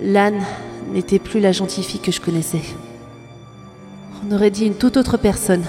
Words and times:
L'âne 0.00 0.42
n'était 0.92 1.18
plus 1.18 1.40
la 1.40 1.52
gentille 1.52 1.84
fille 1.84 2.00
que 2.00 2.12
je 2.12 2.20
connaissais. 2.20 2.60
On 4.26 4.34
aurait 4.34 4.50
dit 4.50 4.66
une 4.66 4.74
toute 4.74 4.98
autre 4.98 5.16
personne. 5.16 5.64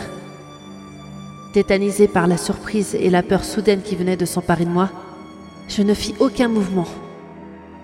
Tétanisée 1.54 2.10
par 2.10 2.28
la 2.28 2.36
surprise 2.36 2.96
et 3.00 3.10
la 3.10 3.24
peur 3.24 3.46
soudaine 3.46 3.82
qui 3.82 3.96
venait 3.96 4.18
de 4.18 4.26
s'emparer 4.26 4.66
de 4.66 4.70
moi, 4.70 4.90
je 5.70 5.82
ne 5.82 5.94
fis 5.94 6.14
aucun 6.20 6.50
mouvement. 6.50 6.88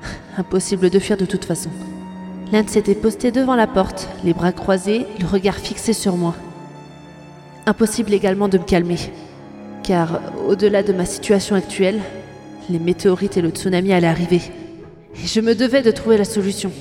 Impossible 0.37 0.89
de 0.89 0.99
fuir 0.99 1.15
de 1.15 1.25
toute 1.25 1.45
façon. 1.45 1.69
L'Inde 2.51 2.69
s'était 2.69 2.93
posté 2.93 3.31
devant 3.31 3.55
la 3.55 3.67
porte, 3.67 4.09
les 4.25 4.33
bras 4.33 4.51
croisés, 4.51 5.05
le 5.19 5.25
regard 5.25 5.55
fixé 5.55 5.93
sur 5.93 6.17
moi. 6.17 6.35
Impossible 7.65 8.13
également 8.13 8.49
de 8.49 8.57
me 8.57 8.63
calmer, 8.63 8.99
car 9.81 10.19
au-delà 10.45 10.83
de 10.83 10.91
ma 10.91 11.05
situation 11.05 11.55
actuelle, 11.55 12.01
les 12.69 12.79
météorites 12.79 13.37
et 13.37 13.41
le 13.41 13.49
tsunami 13.49 13.93
allaient 13.93 14.07
arriver, 14.07 14.41
et 15.15 15.27
je 15.27 15.39
me 15.41 15.55
devais 15.55 15.81
de 15.81 15.91
trouver 15.91 16.17
la 16.17 16.25
solution. 16.25 16.71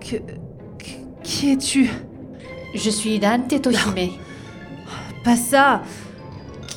Que... 0.00 0.16
Qui 1.22 1.52
es-tu? 1.52 1.90
Je 2.74 2.90
suis 2.90 3.18
Dan 3.18 3.46
Tetohime. 3.46 4.10
Pas 5.24 5.36
ça 5.36 5.82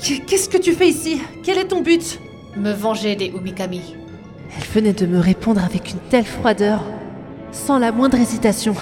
Qu'est-ce 0.01 0.49
que 0.49 0.57
tu 0.57 0.73
fais 0.73 0.89
ici? 0.89 1.21
Quel 1.43 1.57
est 1.57 1.67
ton 1.67 1.81
but? 1.81 2.19
Me 2.55 2.71
venger 2.71 3.15
des 3.15 3.27
Umikami. 3.27 3.95
Elle 4.57 4.63
venait 4.73 4.93
de 4.93 5.05
me 5.05 5.19
répondre 5.19 5.63
avec 5.63 5.91
une 5.91 5.99
telle 6.09 6.25
froideur, 6.25 6.81
sans 7.51 7.77
la 7.77 7.91
moindre 7.91 8.17
hésitation. 8.17 8.73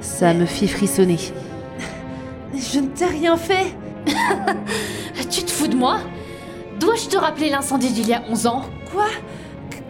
Ça 0.00 0.34
me 0.34 0.44
fit 0.44 0.68
frissonner. 0.68 1.18
Je 2.54 2.80
ne 2.80 2.88
t'ai 2.88 3.06
rien 3.06 3.36
fait 3.36 3.74
Tu 5.30 5.42
te 5.42 5.50
fous 5.50 5.68
de 5.68 5.76
moi? 5.76 6.00
Dois-je 6.80 7.08
te 7.08 7.16
rappeler 7.16 7.50
l'incendie 7.50 7.90
d'il 7.90 8.08
y 8.08 8.14
a 8.14 8.22
11 8.28 8.46
ans? 8.46 8.62
Quoi? 8.92 9.06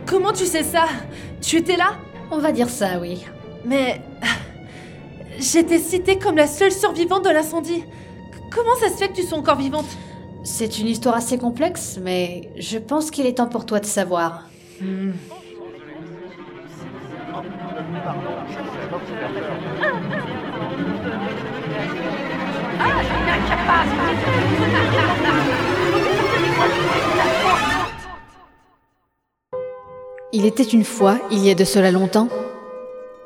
Comment 0.09 0.33
tu 0.33 0.47
sais 0.47 0.62
ça? 0.62 0.85
Tu 1.43 1.57
étais 1.57 1.77
là? 1.77 1.93
On 2.30 2.39
va 2.39 2.51
dire 2.52 2.69
ça, 2.69 2.99
oui. 3.01 3.24
Mais... 3.65 4.01
J'étais 5.38 5.79
citée 5.79 6.19
comme 6.19 6.37
la 6.37 6.46
seule 6.46 6.73
survivante 6.73 7.24
de 7.24 7.30
l'incendie. 7.30 7.85
Comment 8.51 8.74
ça 8.80 8.88
se 8.88 8.97
fait 8.97 9.09
que 9.09 9.15
tu 9.15 9.23
sois 9.23 9.38
encore 9.38 9.57
vivante? 9.57 9.87
C'est 10.43 10.79
une 10.79 10.88
histoire 10.88 11.15
assez 11.15 11.38
complexe, 11.38 12.01
mais 12.02 12.51
je 12.57 12.79
pense 12.79 13.10
qu'il 13.10 13.27
est 13.27 13.35
temps 13.35 13.47
pour 13.47 13.66
toi 13.66 13.80
de 13.80 13.87
savoir. 13.87 14.49
Hmm. 14.80 15.13
Il 30.30 30.45
était 30.45 30.62
une 30.62 30.84
fois, 30.84 31.18
il 31.30 31.38
y 31.38 31.51
a 31.51 31.54
de 31.54 31.65
cela 31.65 31.90
longtemps, 31.90 32.29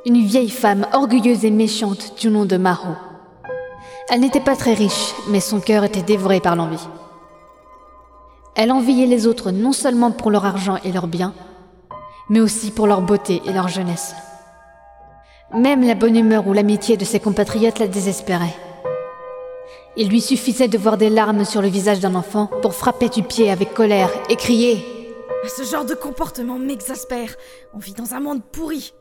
une 0.07 0.25
vieille 0.25 0.51
femme 0.51 0.87
orgueilleuse 0.93 1.45
et 1.45 1.51
méchante 1.51 2.15
du 2.21 2.29
nom 2.29 2.45
de 2.45 2.57
Maro. 2.57 2.95
Elle 4.09 4.21
n'était 4.21 4.39
pas 4.39 4.55
très 4.55 4.75
riche, 4.75 5.13
mais 5.29 5.41
son 5.41 5.59
cœur 5.59 5.83
était 5.83 6.03
dévoré 6.03 6.39
par 6.39 6.55
l'envie. 6.55 6.89
Elle 8.55 8.71
enviait 8.71 9.07
les 9.07 9.27
autres 9.27 9.51
non 9.51 9.73
seulement 9.73 10.13
pour 10.13 10.31
leur 10.31 10.45
argent 10.45 10.79
et 10.85 10.93
leurs 10.93 11.09
biens, 11.09 11.35
mais 12.29 12.39
aussi 12.39 12.71
pour 12.71 12.87
leur 12.87 13.01
beauté 13.01 13.43
et 13.47 13.53
leur 13.53 13.67
jeunesse. 13.67 14.15
Même 15.53 15.85
la 15.85 15.97
bonne 15.97 16.17
humeur 16.17 16.47
ou 16.47 16.53
l'amitié 16.53 16.97
de 16.97 17.05
ses 17.05 17.19
compatriotes 17.19 17.81
la 17.81 17.89
désespérait. 17.89 18.55
Il 19.97 20.09
lui 20.09 20.21
suffisait 20.21 20.69
de 20.69 20.79
voir 20.79 20.99
des 20.99 21.11
larmes 21.11 21.45
sur 21.45 21.63
le 21.63 21.69
visage 21.69 21.99
d'un 21.99 22.15
enfant 22.15 22.49
pour 22.63 22.75
frapper 22.75 23.09
du 23.09 23.25
pied 23.25 23.51
avec 23.51 23.75
colère 23.75 24.11
et 24.31 24.37
crier⁇ 24.37 24.77
Ce 25.49 25.65
genre 25.65 25.85
de 25.85 25.95
comportement 25.95 26.57
m'exaspère 26.57 27.35
On 27.75 27.79
vit 27.79 27.95
dans 27.95 28.15
un 28.15 28.21
monde 28.21 28.43
pourri!⁇ 28.45 28.93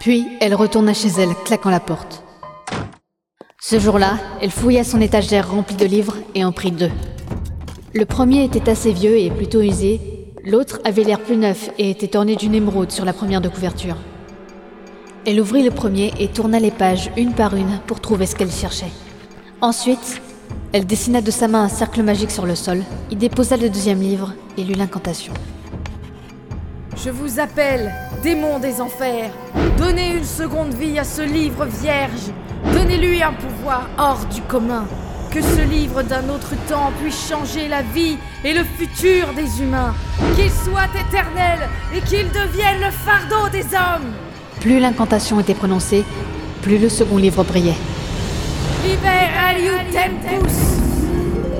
Puis 0.00 0.26
elle 0.40 0.56
retourna 0.56 0.92
chez 0.94 1.10
elle, 1.16 1.32
claquant 1.44 1.70
la 1.70 1.78
porte. 1.78 2.24
Ce 3.60 3.78
jour-là, 3.78 4.18
elle 4.42 4.50
fouilla 4.50 4.82
son 4.82 5.00
étagère 5.00 5.48
remplie 5.48 5.76
de 5.76 5.84
livres 5.84 6.16
et 6.34 6.44
en 6.44 6.50
prit 6.50 6.72
deux. 6.72 6.90
Le 7.94 8.04
premier 8.04 8.42
était 8.42 8.68
assez 8.68 8.92
vieux 8.92 9.16
et 9.16 9.30
plutôt 9.30 9.60
usé, 9.60 10.00
l'autre 10.44 10.80
avait 10.84 11.04
l'air 11.04 11.20
plus 11.20 11.36
neuf 11.36 11.70
et 11.78 11.90
était 11.90 12.16
orné 12.16 12.34
d'une 12.34 12.56
émeraude 12.56 12.90
sur 12.90 13.04
la 13.04 13.12
première 13.12 13.40
de 13.40 13.48
couverture. 13.48 13.96
Elle 15.24 15.40
ouvrit 15.40 15.62
le 15.62 15.70
premier 15.70 16.12
et 16.18 16.28
tourna 16.28 16.58
les 16.58 16.72
pages 16.72 17.12
une 17.16 17.32
par 17.32 17.54
une 17.54 17.78
pour 17.86 18.00
trouver 18.00 18.26
ce 18.26 18.34
qu'elle 18.34 18.50
cherchait. 18.50 18.90
Ensuite, 19.60 20.20
elle 20.72 20.86
dessina 20.86 21.20
de 21.20 21.30
sa 21.30 21.46
main 21.46 21.62
un 21.62 21.68
cercle 21.68 22.02
magique 22.02 22.32
sur 22.32 22.46
le 22.46 22.56
sol, 22.56 22.82
y 23.12 23.16
déposa 23.16 23.56
le 23.56 23.70
deuxième 23.70 24.00
livre 24.00 24.32
et 24.58 24.64
lut 24.64 24.74
l'incantation. 24.74 25.32
Je 27.02 27.08
vous 27.08 27.40
appelle, 27.40 27.90
démon 28.22 28.58
des 28.58 28.82
enfers, 28.82 29.30
donnez 29.78 30.16
une 30.16 30.24
seconde 30.24 30.74
vie 30.74 30.98
à 30.98 31.04
ce 31.04 31.22
livre 31.22 31.64
vierge, 31.64 32.30
donnez-lui 32.74 33.22
un 33.22 33.32
pouvoir 33.32 33.88
hors 33.96 34.26
du 34.26 34.42
commun, 34.42 34.84
que 35.30 35.40
ce 35.40 35.62
livre 35.62 36.02
d'un 36.02 36.28
autre 36.28 36.52
temps 36.68 36.92
puisse 37.00 37.26
changer 37.26 37.68
la 37.68 37.80
vie 37.80 38.18
et 38.44 38.52
le 38.52 38.64
futur 38.64 39.32
des 39.34 39.62
humains, 39.62 39.94
qu'il 40.36 40.50
soit 40.50 40.90
éternel 40.94 41.60
et 41.94 42.02
qu'il 42.02 42.28
devienne 42.28 42.80
le 42.80 42.90
fardeau 42.90 43.48
des 43.50 43.64
hommes. 43.74 44.12
Plus 44.60 44.78
l'incantation 44.78 45.40
était 45.40 45.54
prononcée, 45.54 46.04
plus 46.60 46.76
le 46.76 46.90
second 46.90 47.16
livre 47.16 47.44
brillait. 47.44 47.78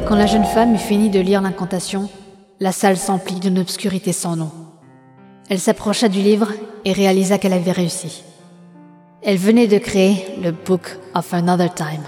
Quand 0.06 0.16
la 0.16 0.26
jeune 0.26 0.44
femme 0.44 0.74
eut 0.74 0.78
fini 0.78 1.08
de 1.08 1.20
lire 1.20 1.40
l'incantation, 1.40 2.10
la 2.58 2.72
salle 2.72 2.98
s'emplit 2.98 3.40
d'une 3.40 3.58
obscurité 3.58 4.12
sans 4.12 4.36
nom. 4.36 4.59
Elle 5.50 5.58
s'approcha 5.58 6.08
du 6.08 6.20
livre 6.20 6.52
et 6.84 6.92
réalisa 6.92 7.36
qu'elle 7.36 7.52
avait 7.52 7.72
réussi. 7.72 8.22
Elle 9.20 9.36
venait 9.36 9.66
de 9.66 9.78
créer 9.78 10.24
le 10.40 10.52
Book 10.52 10.96
of 11.12 11.34
Another 11.34 11.74
Time. 11.74 12.04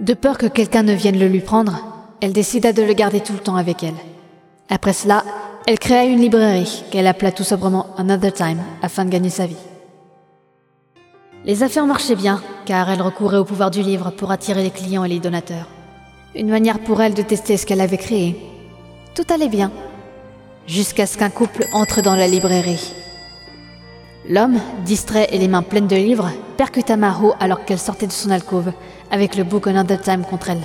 De 0.00 0.14
peur 0.14 0.38
que 0.38 0.46
quelqu'un 0.46 0.82
ne 0.82 0.94
vienne 0.94 1.18
le 1.18 1.28
lui 1.28 1.40
prendre, 1.40 1.78
elle 2.22 2.32
décida 2.32 2.72
de 2.72 2.82
le 2.82 2.94
garder 2.94 3.20
tout 3.20 3.34
le 3.34 3.38
temps 3.40 3.56
avec 3.56 3.84
elle. 3.84 3.98
Après 4.70 4.94
cela, 4.94 5.24
elle 5.66 5.78
créa 5.78 6.04
une 6.04 6.20
librairie 6.20 6.84
qu'elle 6.90 7.06
appela 7.06 7.32
tout 7.32 7.44
sobrement 7.44 7.88
Another 7.98 8.32
Time 8.32 8.62
afin 8.80 9.04
de 9.04 9.10
gagner 9.10 9.28
sa 9.28 9.44
vie. 9.44 9.56
Les 11.44 11.62
affaires 11.62 11.86
marchaient 11.86 12.16
bien, 12.16 12.42
car 12.64 12.88
elle 12.88 13.02
recourait 13.02 13.36
au 13.36 13.44
pouvoir 13.44 13.70
du 13.70 13.82
livre 13.82 14.10
pour 14.10 14.30
attirer 14.30 14.62
les 14.62 14.70
clients 14.70 15.04
et 15.04 15.08
les 15.08 15.20
donateurs. 15.20 15.68
Une 16.34 16.48
manière 16.48 16.78
pour 16.78 17.02
elle 17.02 17.12
de 17.12 17.20
tester 17.20 17.58
ce 17.58 17.66
qu'elle 17.66 17.82
avait 17.82 17.98
créé. 17.98 18.40
Tout 19.14 19.24
allait 19.28 19.48
bien, 19.48 19.70
jusqu'à 20.66 21.06
ce 21.06 21.18
qu'un 21.18 21.30
couple 21.30 21.66
entre 21.72 22.02
dans 22.02 22.14
la 22.14 22.26
librairie. 22.26 22.92
L'homme, 24.28 24.60
distrait 24.84 25.28
et 25.32 25.38
les 25.38 25.48
mains 25.48 25.62
pleines 25.62 25.86
de 25.86 25.96
livres, 25.96 26.30
percuta 26.56 26.96
Maro 26.96 27.34
alors 27.40 27.64
qu'elle 27.64 27.78
sortait 27.78 28.06
de 28.06 28.12
son 28.12 28.30
alcôve, 28.30 28.72
avec 29.10 29.34
le 29.36 29.44
Book 29.44 29.66
Another 29.66 30.00
Time 30.00 30.24
contre 30.24 30.50
elle. 30.50 30.62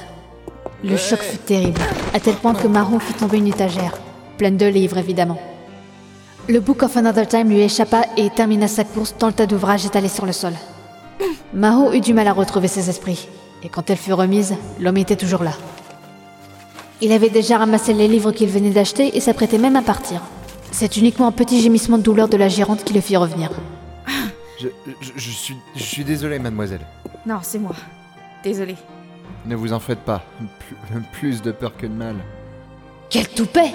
Le 0.84 0.98
choc 0.98 1.20
fut 1.20 1.38
terrible, 1.38 1.82
à 2.14 2.20
tel 2.20 2.36
point 2.36 2.54
que 2.54 2.68
Maro 2.68 3.00
fit 3.00 3.14
tomber 3.14 3.38
une 3.38 3.48
étagère, 3.48 3.98
pleine 4.38 4.58
de 4.58 4.66
livres 4.66 4.98
évidemment. 4.98 5.40
Le 6.48 6.60
Book 6.60 6.84
of 6.84 6.96
Another 6.96 7.28
Time 7.28 7.50
lui 7.50 7.62
échappa 7.62 8.04
et 8.18 8.30
termina 8.30 8.68
sa 8.68 8.84
course 8.84 9.16
dans 9.18 9.28
le 9.28 9.34
tas 9.34 9.48
d'ouvrages 9.48 9.86
étalés 9.86 10.10
sur 10.10 10.28
le 10.28 10.32
sol. 10.32 10.54
Maro 11.54 11.94
eut 11.94 12.02
du 12.02 12.14
mal 12.14 12.28
à 12.28 12.34
retrouver 12.34 12.68
ses 12.68 12.90
esprits, 12.90 13.28
et 13.64 13.70
quand 13.70 13.90
elle 13.90 13.98
fut 13.98 14.14
remise, 14.14 14.54
l'homme 14.80 14.98
était 14.98 15.16
toujours 15.16 15.44
là. 15.44 15.54
Il 17.02 17.12
avait 17.12 17.30
déjà 17.30 17.58
ramassé 17.58 17.94
les 17.94 18.08
livres 18.08 18.32
qu'il 18.32 18.50
venait 18.50 18.70
d'acheter 18.72 19.16
et 19.16 19.20
s'apprêtait 19.20 19.58
même 19.58 19.76
à 19.76 19.82
partir. 19.82 20.22
C'est 20.72 20.98
uniquement 20.98 21.28
un 21.28 21.32
petit 21.32 21.62
gémissement 21.62 21.98
de 21.98 22.04
douleur 22.04 22.28
de 22.28 22.38
la 22.38 22.48
gérante 22.48 22.84
qui 22.84 22.94
le 22.94 23.02
fit 23.02 23.18
revenir. 23.18 23.52
Je, 24.58 25.30
suis, 25.30 25.56
je 25.76 25.84
suis 25.84 26.04
désolé, 26.04 26.40
mademoiselle. 26.40 26.86
Non, 27.26 27.40
c'est 27.42 27.60
moi. 27.60 27.76
Désolé. 28.44 28.76
Ne 29.46 29.56
vous 29.56 29.74
en 29.74 29.80
faites 29.80 30.00
pas. 30.00 30.24
plus 31.14 31.42
de 31.42 31.52
peur 31.52 31.76
que 31.78 31.86
de 31.86 31.94
mal. 31.94 32.16
Quel 33.10 33.28
toupet 33.28 33.72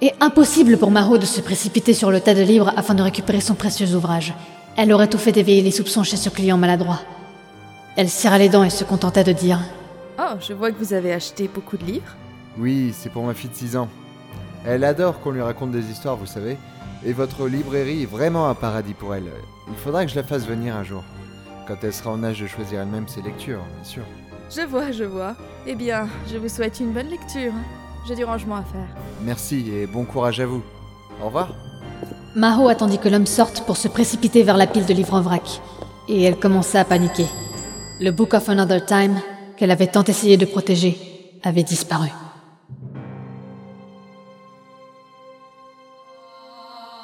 et 0.00 0.12
impossible 0.20 0.78
pour 0.78 0.92
Maro 0.92 1.18
de 1.18 1.26
se 1.26 1.40
précipiter 1.40 1.92
sur 1.92 2.12
le 2.12 2.20
tas 2.20 2.34
de 2.34 2.42
livres 2.42 2.72
afin 2.76 2.94
de 2.94 3.02
récupérer 3.02 3.40
son 3.40 3.54
précieux 3.54 3.96
ouvrage. 3.96 4.32
Elle 4.76 4.92
aurait 4.92 5.08
tout 5.08 5.18
fait 5.18 5.32
d'éveiller 5.32 5.60
les 5.62 5.72
soupçons 5.72 6.04
chez 6.04 6.16
ce 6.16 6.28
client 6.28 6.56
maladroit. 6.56 7.00
Elle 7.96 8.08
serra 8.08 8.38
les 8.38 8.48
dents 8.48 8.62
et 8.62 8.70
se 8.70 8.84
contenta 8.84 9.24
de 9.24 9.32
dire 9.32 9.58
Oh, 10.20 10.36
je 10.40 10.52
vois 10.52 10.70
que 10.70 10.78
vous 10.78 10.92
avez 10.92 11.12
acheté 11.12 11.50
beaucoup 11.52 11.76
de 11.76 11.84
livres. 11.84 12.16
Oui, 12.58 12.92
c'est 12.92 13.10
pour 13.10 13.24
ma 13.24 13.34
fille 13.34 13.50
de 13.50 13.54
6 13.54 13.76
ans. 13.76 13.88
Elle 14.66 14.84
adore 14.84 15.20
qu'on 15.20 15.30
lui 15.30 15.40
raconte 15.40 15.70
des 15.70 15.90
histoires, 15.90 16.16
vous 16.16 16.26
savez. 16.26 16.56
Et 17.04 17.12
votre 17.12 17.46
librairie 17.46 18.02
est 18.02 18.06
vraiment 18.06 18.48
un 18.48 18.54
paradis 18.54 18.94
pour 18.94 19.14
elle. 19.14 19.30
Il 19.68 19.76
faudra 19.76 20.04
que 20.04 20.10
je 20.10 20.16
la 20.16 20.24
fasse 20.24 20.44
venir 20.44 20.74
un 20.74 20.82
jour. 20.82 21.04
Quand 21.68 21.76
elle 21.82 21.92
sera 21.92 22.10
en 22.10 22.24
âge 22.24 22.40
de 22.40 22.46
choisir 22.46 22.80
elle-même 22.80 23.06
ses 23.06 23.22
lectures, 23.22 23.60
bien 23.74 23.84
sûr. 23.84 24.02
Je 24.50 24.62
vois, 24.62 24.90
je 24.90 25.04
vois. 25.04 25.36
Eh 25.66 25.76
bien, 25.76 26.08
je 26.32 26.38
vous 26.38 26.48
souhaite 26.48 26.80
une 26.80 26.92
bonne 26.92 27.08
lecture. 27.08 27.52
J'ai 28.08 28.16
du 28.16 28.24
rangement 28.24 28.56
à 28.56 28.62
faire. 28.62 28.88
Merci 29.22 29.70
et 29.70 29.86
bon 29.86 30.04
courage 30.04 30.40
à 30.40 30.46
vous. 30.46 30.62
Au 31.22 31.26
revoir. 31.26 31.54
Maho 32.34 32.68
attendit 32.68 32.98
que 32.98 33.08
l'homme 33.08 33.26
sorte 33.26 33.64
pour 33.66 33.76
se 33.76 33.88
précipiter 33.88 34.42
vers 34.42 34.56
la 34.56 34.66
pile 34.66 34.86
de 34.86 34.94
livres 34.94 35.14
en 35.14 35.20
vrac. 35.20 35.60
Et 36.08 36.22
elle 36.22 36.38
commença 36.38 36.80
à 36.80 36.84
paniquer. 36.84 37.26
Le 38.00 38.10
Book 38.10 38.34
of 38.34 38.48
Another 38.48 38.84
Time, 38.84 39.20
qu'elle 39.56 39.70
avait 39.70 39.88
tant 39.88 40.04
essayé 40.04 40.36
de 40.36 40.46
protéger, 40.46 40.98
avait 41.44 41.62
disparu. 41.62 42.08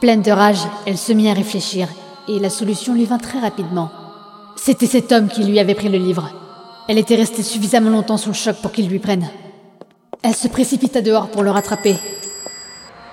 Pleine 0.04 0.20
de 0.20 0.32
rage, 0.32 0.60
elle 0.84 0.98
se 0.98 1.14
mit 1.14 1.30
à 1.30 1.32
réfléchir, 1.32 1.88
et 2.28 2.38
la 2.38 2.50
solution 2.50 2.92
lui 2.92 3.06
vint 3.06 3.16
très 3.16 3.38
rapidement. 3.38 3.90
C'était 4.54 4.84
cet 4.84 5.12
homme 5.12 5.28
qui 5.28 5.44
lui 5.44 5.58
avait 5.58 5.74
pris 5.74 5.88
le 5.88 5.96
livre. 5.96 6.28
Elle 6.90 6.98
était 6.98 7.14
restée 7.14 7.42
suffisamment 7.42 7.88
longtemps 7.88 8.18
sous 8.18 8.28
le 8.28 8.34
choc 8.34 8.56
pour 8.60 8.70
qu'il 8.70 8.86
lui 8.86 8.98
prenne. 8.98 9.26
Elle 10.22 10.34
se 10.34 10.46
précipita 10.46 11.00
dehors 11.00 11.28
pour 11.28 11.42
le 11.42 11.50
rattraper. 11.50 11.96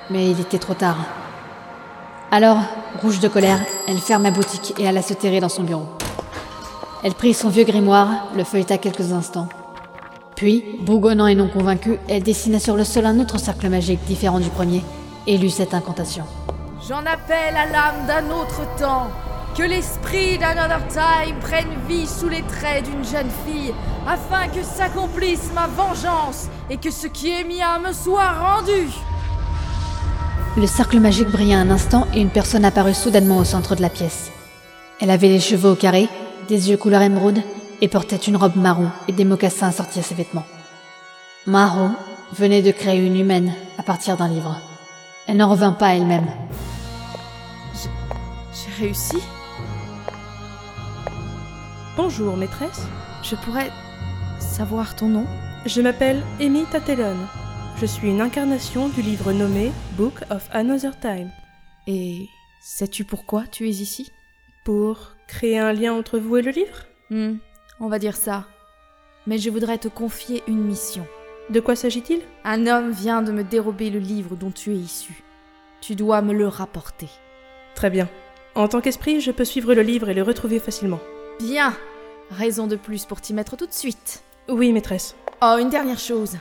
Mais 0.09 0.31
il 0.31 0.41
était 0.41 0.57
trop 0.57 0.73
tard. 0.73 0.97
Alors, 2.29 2.59
rouge 3.01 3.21
de 3.21 3.29
colère, 3.29 3.61
elle 3.87 3.99
ferma 3.99 4.29
boutique 4.29 4.73
et 4.77 4.85
alla 4.85 5.01
se 5.01 5.13
terrer 5.13 5.39
dans 5.39 5.47
son 5.47 5.63
bureau. 5.63 5.87
Elle 7.05 7.13
prit 7.13 7.33
son 7.33 7.47
vieux 7.47 7.63
grimoire, 7.63 8.27
le 8.35 8.43
feuilleta 8.43 8.77
quelques 8.77 9.13
instants. 9.13 9.47
Puis, 10.35 10.65
bougonnant 10.81 11.27
et 11.27 11.35
non 11.35 11.47
convaincue, 11.47 11.99
elle 12.09 12.23
dessina 12.23 12.59
sur 12.59 12.75
le 12.75 12.83
sol 12.83 13.05
un 13.05 13.21
autre 13.21 13.39
cercle 13.39 13.69
magique 13.69 14.03
différent 14.07 14.41
du 14.41 14.49
premier 14.49 14.83
et 15.25 15.37
lut 15.37 15.51
cette 15.51 15.73
incantation. 15.73 16.25
J'en 16.87 17.05
appelle 17.05 17.55
à 17.55 17.67
l'âme 17.67 18.07
d'un 18.07 18.33
autre 18.33 18.65
temps. 18.79 19.11
Que 19.55 19.61
l'esprit 19.61 20.39
d'Another 20.39 20.87
Time 20.87 21.37
prenne 21.39 21.67
vie 21.87 22.07
sous 22.07 22.27
les 22.27 22.41
traits 22.41 22.85
d'une 22.85 23.03
jeune 23.05 23.29
fille, 23.45 23.73
afin 24.07 24.47
que 24.47 24.63
s'accomplisse 24.63 25.51
ma 25.53 25.67
vengeance 25.67 26.47
et 26.71 26.77
que 26.77 26.89
ce 26.89 27.05
qui 27.05 27.29
est 27.29 27.43
mien 27.43 27.79
me 27.85 27.93
soit 27.93 28.31
rendu. 28.31 28.87
Le 30.57 30.65
cercle 30.65 30.99
magique 30.99 31.29
brilla 31.29 31.59
un 31.59 31.69
instant 31.69 32.07
et 32.15 32.21
une 32.21 32.29
personne 32.29 32.65
apparut 32.65 32.95
soudainement 32.95 33.37
au 33.37 33.43
centre 33.43 33.75
de 33.75 33.81
la 33.81 33.89
pièce. 33.89 34.31
Elle 34.99 35.11
avait 35.11 35.27
les 35.27 35.39
cheveux 35.39 35.69
au 35.69 35.75
carré, 35.75 36.09
des 36.47 36.71
yeux 36.71 36.77
couleur 36.77 37.03
émeraude 37.03 37.43
et 37.81 37.89
portait 37.89 38.15
une 38.15 38.37
robe 38.37 38.55
marron 38.55 38.89
et 39.07 39.11
des 39.11 39.25
mocassins 39.25 39.67
assortis 39.67 39.99
à 39.99 40.03
ses 40.03 40.15
vêtements. 40.15 40.45
Maro 41.45 41.89
venait 42.33 42.63
de 42.63 42.71
créer 42.71 43.05
une 43.05 43.17
humaine 43.17 43.53
à 43.77 43.83
partir 43.83 44.17
d'un 44.17 44.29
livre. 44.29 44.59
Elle 45.27 45.37
n'en 45.37 45.49
revint 45.49 45.73
pas 45.73 45.93
elle-même. 45.95 46.27
Réussi 48.81 49.17
Bonjour, 51.95 52.35
maîtresse. 52.35 52.87
Je 53.21 53.35
pourrais 53.35 53.69
savoir 54.39 54.95
ton 54.95 55.05
nom? 55.05 55.27
Je 55.67 55.81
m'appelle 55.81 56.23
Amy 56.39 56.63
Tatelon. 56.65 57.15
Je 57.77 57.85
suis 57.85 58.09
une 58.09 58.21
incarnation 58.21 58.89
du 58.89 59.03
livre 59.03 59.33
nommé 59.33 59.71
Book 59.97 60.23
of 60.31 60.49
Another 60.51 60.99
Time. 60.99 61.29
Et 61.85 62.25
sais-tu 62.59 63.03
pourquoi 63.03 63.43
tu 63.45 63.67
es 63.67 63.71
ici? 63.71 64.11
Pour 64.63 65.11
créer 65.27 65.59
un 65.59 65.73
lien 65.73 65.93
entre 65.93 66.17
vous 66.17 66.37
et 66.37 66.41
le 66.41 66.49
livre? 66.49 66.87
Hmm, 67.11 67.35
on 67.79 67.87
va 67.87 67.99
dire 67.99 68.15
ça. 68.15 68.47
Mais 69.27 69.37
je 69.37 69.51
voudrais 69.51 69.77
te 69.77 69.89
confier 69.89 70.41
une 70.47 70.63
mission. 70.63 71.05
De 71.51 71.59
quoi 71.59 71.75
s'agit-il? 71.75 72.21
Un 72.43 72.65
homme 72.65 72.89
vient 72.89 73.21
de 73.21 73.31
me 73.31 73.43
dérober 73.43 73.91
le 73.91 73.99
livre 73.99 74.35
dont 74.35 74.49
tu 74.49 74.71
es 74.71 74.77
issu. 74.77 75.23
Tu 75.81 75.93
dois 75.93 76.23
me 76.23 76.33
le 76.33 76.47
rapporter. 76.47 77.09
Très 77.75 77.91
bien. 77.91 78.09
En 78.53 78.67
tant 78.67 78.81
qu'esprit, 78.81 79.21
je 79.21 79.31
peux 79.31 79.45
suivre 79.45 79.73
le 79.73 79.81
livre 79.81 80.09
et 80.09 80.13
le 80.13 80.23
retrouver 80.23 80.59
facilement. 80.59 80.99
Bien 81.39 81.73
Raison 82.29 82.67
de 82.67 82.75
plus 82.75 83.05
pour 83.05 83.21
t'y 83.21 83.33
mettre 83.33 83.55
tout 83.55 83.65
de 83.65 83.73
suite. 83.73 84.23
Oui, 84.49 84.71
maîtresse. 84.73 85.15
Oh, 85.41 85.57
une 85.59 85.69
dernière 85.69 85.99
chose. 85.99 86.37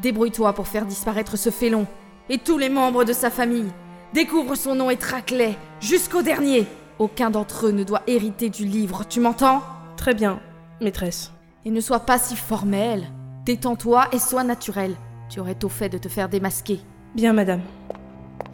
Débrouille-toi 0.00 0.52
pour 0.54 0.66
faire 0.66 0.86
disparaître 0.86 1.36
ce 1.36 1.50
félon 1.50 1.86
et 2.28 2.38
tous 2.38 2.58
les 2.58 2.68
membres 2.68 3.04
de 3.04 3.12
sa 3.12 3.30
famille. 3.30 3.70
Découvre 4.14 4.54
son 4.54 4.74
nom 4.74 4.90
et 4.90 4.96
traque-les 4.96 5.56
jusqu'au 5.80 6.22
dernier. 6.22 6.66
Aucun 6.98 7.30
d'entre 7.30 7.66
eux 7.66 7.72
ne 7.72 7.84
doit 7.84 8.02
hériter 8.06 8.48
du 8.48 8.64
livre, 8.64 9.04
tu 9.08 9.20
m'entends? 9.20 9.62
Très 9.96 10.14
bien, 10.14 10.40
maîtresse. 10.80 11.32
Et 11.64 11.70
ne 11.70 11.80
sois 11.80 12.00
pas 12.00 12.18
si 12.18 12.36
formel. 12.36 13.08
Détends-toi 13.44 14.08
et 14.12 14.18
sois 14.18 14.44
naturel. 14.44 14.94
Tu 15.28 15.40
aurais 15.40 15.64
au 15.64 15.68
fait 15.68 15.88
de 15.88 15.98
te 15.98 16.08
faire 16.08 16.28
démasquer. 16.28 16.80
Bien, 17.14 17.32
madame. 17.32 17.62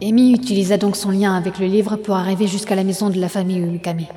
Amy 0.01 0.33
utilisa 0.33 0.77
donc 0.77 0.95
son 0.95 1.11
lien 1.11 1.35
avec 1.35 1.59
le 1.59 1.65
livre 1.65 1.97
pour 1.97 2.15
arriver 2.15 2.47
jusqu'à 2.47 2.75
la 2.75 2.83
maison 2.83 3.09
de 3.09 3.19
la 3.19 3.27
famille 3.27 3.59
Umikami. 3.59 4.07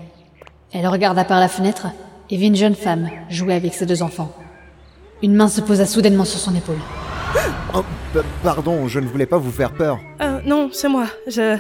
Elle 0.72 0.86
regarda 0.86 1.24
par 1.24 1.40
la 1.40 1.48
fenêtre 1.48 1.88
et 2.30 2.36
vit 2.36 2.46
une 2.46 2.56
jeune 2.56 2.74
femme 2.74 3.10
jouer 3.28 3.54
avec 3.54 3.74
ses 3.74 3.84
deux 3.84 4.02
enfants. 4.02 4.32
Une 5.22 5.34
main 5.34 5.48
se 5.48 5.60
posa 5.60 5.84
soudainement 5.86 6.24
sur 6.24 6.38
son 6.38 6.54
épaule. 6.54 6.78
Oh, 7.74 7.82
pardon, 8.44 8.86
je 8.86 9.00
ne 9.00 9.06
voulais 9.06 9.26
pas 9.26 9.38
vous 9.38 9.50
faire 9.50 9.72
peur. 9.72 9.98
Ah, 10.20 10.40
non, 10.44 10.70
c'est 10.72 10.88
moi. 10.88 11.06
Je. 11.26 11.56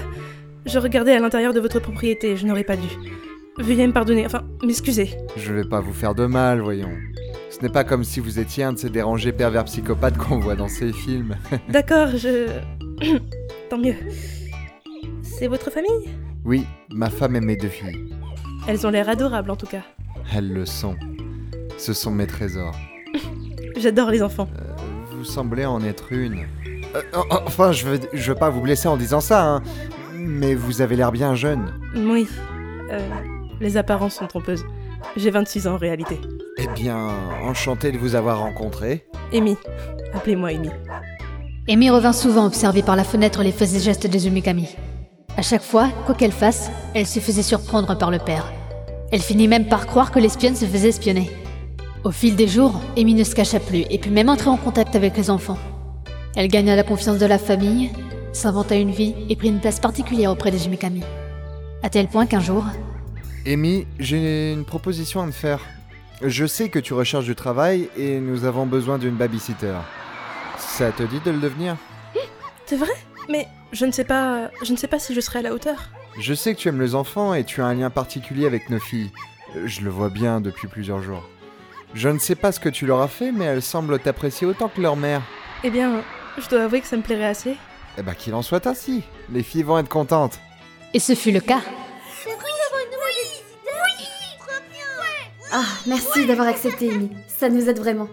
Je 0.64 0.78
regardais 0.78 1.12
à 1.16 1.18
l'intérieur 1.18 1.52
de 1.52 1.58
votre 1.58 1.80
propriété, 1.80 2.36
je 2.36 2.46
n'aurais 2.46 2.62
pas 2.62 2.76
dû. 2.76 2.86
Veuillez 3.58 3.86
me 3.86 3.92
pardonner, 3.92 4.24
enfin, 4.24 4.42
m'excuser. 4.62 5.10
Je 5.36 5.52
vais 5.52 5.64
pas 5.64 5.80
vous 5.80 5.92
faire 5.92 6.14
de 6.14 6.26
mal, 6.26 6.60
voyons. 6.60 6.92
Ce 7.50 7.60
n'est 7.60 7.72
pas 7.72 7.82
comme 7.82 8.04
si 8.04 8.20
vous 8.20 8.38
étiez 8.38 8.62
un 8.62 8.72
de 8.72 8.78
ces 8.78 8.88
dérangés 8.88 9.32
pervers 9.32 9.64
psychopathes 9.64 10.16
qu'on 10.16 10.38
voit 10.38 10.54
dans 10.54 10.68
ces 10.68 10.92
films. 10.92 11.36
D'accord, 11.68 12.08
je. 12.16 12.46
Tant 13.72 13.78
mieux. 13.78 13.94
C'est 15.22 15.46
votre 15.46 15.70
famille? 15.70 16.10
Oui, 16.44 16.66
ma 16.90 17.08
femme 17.08 17.36
et 17.36 17.40
mes 17.40 17.56
deux 17.56 17.70
filles. 17.70 18.12
Elles 18.68 18.86
ont 18.86 18.90
l'air 18.90 19.08
adorables 19.08 19.50
en 19.50 19.56
tout 19.56 19.66
cas. 19.66 19.80
Elles 20.36 20.52
le 20.52 20.66
sont. 20.66 20.94
Ce 21.78 21.94
sont 21.94 22.10
mes 22.10 22.26
trésors. 22.26 22.76
J'adore 23.78 24.10
les 24.10 24.22
enfants. 24.22 24.46
Vous 25.12 25.24
semblez 25.24 25.64
en 25.64 25.82
être 25.82 26.12
une. 26.12 26.40
Euh, 26.94 27.00
enfin, 27.46 27.72
je 27.72 27.86
veux, 27.86 28.00
je 28.12 28.32
veux 28.32 28.38
pas 28.38 28.50
vous 28.50 28.60
blesser 28.60 28.88
en 28.88 28.98
disant 28.98 29.22
ça, 29.22 29.42
hein. 29.42 29.62
Mais 30.16 30.54
vous 30.54 30.82
avez 30.82 30.94
l'air 30.94 31.10
bien 31.10 31.34
jeune. 31.34 31.72
Oui. 31.96 32.28
Euh, 32.90 33.00
les 33.58 33.78
apparences 33.78 34.16
sont 34.16 34.26
trompeuses. 34.26 34.66
J'ai 35.16 35.30
26 35.30 35.66
ans 35.66 35.74
en 35.76 35.78
réalité. 35.78 36.20
Eh 36.58 36.66
bien, 36.78 37.08
enchanté 37.42 37.90
de 37.90 37.96
vous 37.96 38.16
avoir 38.16 38.40
rencontré. 38.40 39.06
Amy. 39.32 39.56
Appelez-moi 40.12 40.50
Amy. 40.50 40.68
Amy 41.68 41.90
revint 41.90 42.12
souvent 42.12 42.46
observer 42.46 42.82
par 42.82 42.96
la 42.96 43.04
fenêtre 43.04 43.44
les 43.44 43.52
faits 43.52 43.72
et 43.74 43.78
gestes 43.78 44.08
des 44.08 44.26
Umikami. 44.26 44.68
À 45.36 45.42
chaque 45.42 45.62
fois, 45.62 45.90
quoi 46.06 46.16
qu'elle 46.16 46.32
fasse, 46.32 46.72
elle 46.92 47.06
se 47.06 47.20
faisait 47.20 47.44
surprendre 47.44 47.96
par 47.96 48.10
le 48.10 48.18
père. 48.18 48.52
Elle 49.12 49.20
finit 49.20 49.46
même 49.46 49.68
par 49.68 49.86
croire 49.86 50.10
que 50.10 50.18
l'espionne 50.18 50.56
se 50.56 50.64
faisait 50.64 50.88
espionner. 50.88 51.30
Au 52.02 52.10
fil 52.10 52.34
des 52.34 52.48
jours, 52.48 52.80
Amy 52.98 53.14
ne 53.14 53.22
se 53.22 53.36
cacha 53.36 53.60
plus 53.60 53.84
et 53.88 53.98
put 53.98 54.10
même 54.10 54.28
entrer 54.28 54.50
en 54.50 54.56
contact 54.56 54.96
avec 54.96 55.16
les 55.16 55.30
enfants. 55.30 55.58
Elle 56.34 56.48
gagna 56.48 56.74
la 56.74 56.82
confiance 56.82 57.18
de 57.18 57.26
la 57.26 57.38
famille, 57.38 57.92
s'inventa 58.32 58.74
une 58.74 58.90
vie 58.90 59.14
et 59.28 59.36
prit 59.36 59.48
une 59.48 59.60
place 59.60 59.78
particulière 59.78 60.32
auprès 60.32 60.50
des 60.50 60.66
Umikami. 60.66 61.04
À 61.84 61.90
tel 61.90 62.08
point 62.08 62.26
qu'un 62.26 62.40
jour, 62.40 62.64
Amy, 63.46 63.86
j'ai 64.00 64.52
une 64.52 64.64
proposition 64.64 65.22
à 65.22 65.26
te 65.26 65.32
faire. 65.32 65.60
Je 66.22 66.44
sais 66.44 66.70
que 66.70 66.80
tu 66.80 66.92
recherches 66.92 67.24
du 67.24 67.36
travail 67.36 67.88
et 67.96 68.18
nous 68.18 68.44
avons 68.46 68.66
besoin 68.66 68.98
d'une 68.98 69.14
babysitter. 69.14 69.74
Ça 70.68 70.90
te 70.92 71.02
dit 71.02 71.20
de 71.20 71.30
le 71.30 71.38
devenir 71.38 71.76
C'est 72.66 72.76
vrai 72.76 72.92
Mais 73.28 73.46
je 73.72 73.84
ne 73.86 73.92
sais 73.92 74.04
pas. 74.04 74.50
Je 74.62 74.72
ne 74.72 74.76
sais 74.76 74.86
pas 74.88 74.98
si 74.98 75.14
je 75.14 75.20
serai 75.20 75.40
à 75.40 75.42
la 75.42 75.52
hauteur. 75.52 75.76
Je 76.18 76.34
sais 76.34 76.54
que 76.54 76.60
tu 76.60 76.68
aimes 76.68 76.80
les 76.80 76.94
enfants 76.94 77.34
et 77.34 77.44
tu 77.44 77.60
as 77.62 77.66
un 77.66 77.74
lien 77.74 77.90
particulier 77.90 78.46
avec 78.46 78.68
nos 78.70 78.78
filles. 78.80 79.10
Euh, 79.56 79.66
Je 79.66 79.80
le 79.82 79.90
vois 79.90 80.08
bien 80.10 80.40
depuis 80.40 80.68
plusieurs 80.68 81.02
jours. 81.02 81.22
Je 81.94 82.08
ne 82.08 82.18
sais 82.18 82.34
pas 82.34 82.52
ce 82.52 82.60
que 82.60 82.68
tu 82.68 82.86
leur 82.86 83.00
as 83.00 83.08
fait, 83.08 83.32
mais 83.32 83.44
elles 83.44 83.62
semblent 83.62 83.98
t'apprécier 83.98 84.46
autant 84.46 84.68
que 84.68 84.80
leur 84.80 84.96
mère. 84.96 85.22
Eh 85.62 85.70
bien, 85.70 86.02
je 86.38 86.48
dois 86.48 86.62
avouer 86.64 86.80
que 86.80 86.86
ça 86.86 86.96
me 86.96 87.02
plairait 87.02 87.26
assez. 87.26 87.56
Eh 87.98 88.02
ben 88.02 88.14
qu'il 88.14 88.34
en 88.34 88.40
soit 88.42 88.66
ainsi. 88.66 89.02
Les 89.30 89.42
filles 89.42 89.62
vont 89.62 89.78
être 89.78 89.88
contentes. 89.90 90.40
et 90.94 90.98
ce 90.98 91.14
fut 91.14 91.32
le 91.32 91.40
cas, 91.40 91.60
Ah, 95.54 95.64
merci 95.86 96.26
d'avoir 96.26 96.48
accepté, 96.48 96.90
Amy. 96.90 97.10
Ça 97.28 97.50
nous 97.50 97.68
aide 97.68 97.78
vraiment. 97.78 98.08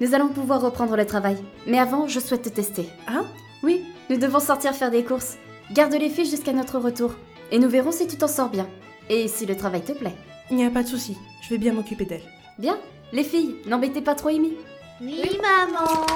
Nous 0.00 0.14
allons 0.14 0.28
pouvoir 0.28 0.60
reprendre 0.62 0.96
le 0.96 1.04
travail. 1.06 1.36
Mais 1.66 1.78
avant, 1.78 2.08
je 2.08 2.20
souhaite 2.20 2.42
te 2.42 2.48
tester. 2.48 2.88
Ah 3.06 3.22
Oui, 3.62 3.84
nous 4.08 4.16
devons 4.16 4.40
sortir 4.40 4.74
faire 4.74 4.90
des 4.90 5.04
courses. 5.04 5.36
Garde 5.72 5.92
les 5.94 6.08
filles 6.08 6.28
jusqu'à 6.30 6.52
notre 6.52 6.78
retour. 6.78 7.12
Et 7.52 7.58
nous 7.58 7.68
verrons 7.68 7.92
si 7.92 8.06
tu 8.06 8.16
t'en 8.16 8.28
sors 8.28 8.48
bien. 8.48 8.66
Et 9.08 9.28
si 9.28 9.44
le 9.46 9.56
travail 9.56 9.82
te 9.82 9.92
plaît. 9.92 10.14
Il 10.50 10.56
n'y 10.56 10.64
a 10.64 10.70
pas 10.70 10.82
de 10.82 10.88
souci. 10.88 11.16
Je 11.42 11.50
vais 11.50 11.58
bien 11.58 11.72
m'occuper 11.72 12.04
d'elle. 12.06 12.22
Bien 12.58 12.78
Les 13.12 13.24
filles, 13.24 13.56
n'embêtez 13.66 14.00
pas 14.00 14.14
trop 14.14 14.28
Amy. 14.28 14.52
Oui, 15.00 15.38
maman. 15.40 16.06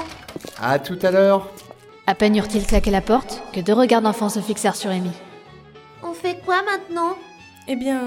À 0.61 0.79
tout 0.79 0.97
à 1.01 1.11
l'heure. 1.11 1.49
à 2.07 2.15
peine 2.15 2.37
eurent-ils 2.37 2.65
claqué 2.65 2.91
la 2.91 3.01
porte 3.01 3.41
que 3.53 3.59
deux 3.59 3.73
regards 3.73 4.01
d'enfants 4.01 4.29
se 4.29 4.39
fixèrent 4.39 4.75
sur 4.75 4.89
Amy. 4.91 5.11
On 6.03 6.13
fait 6.13 6.39
quoi 6.45 6.61
maintenant? 6.63 7.15
Eh 7.67 7.75
bien. 7.75 8.01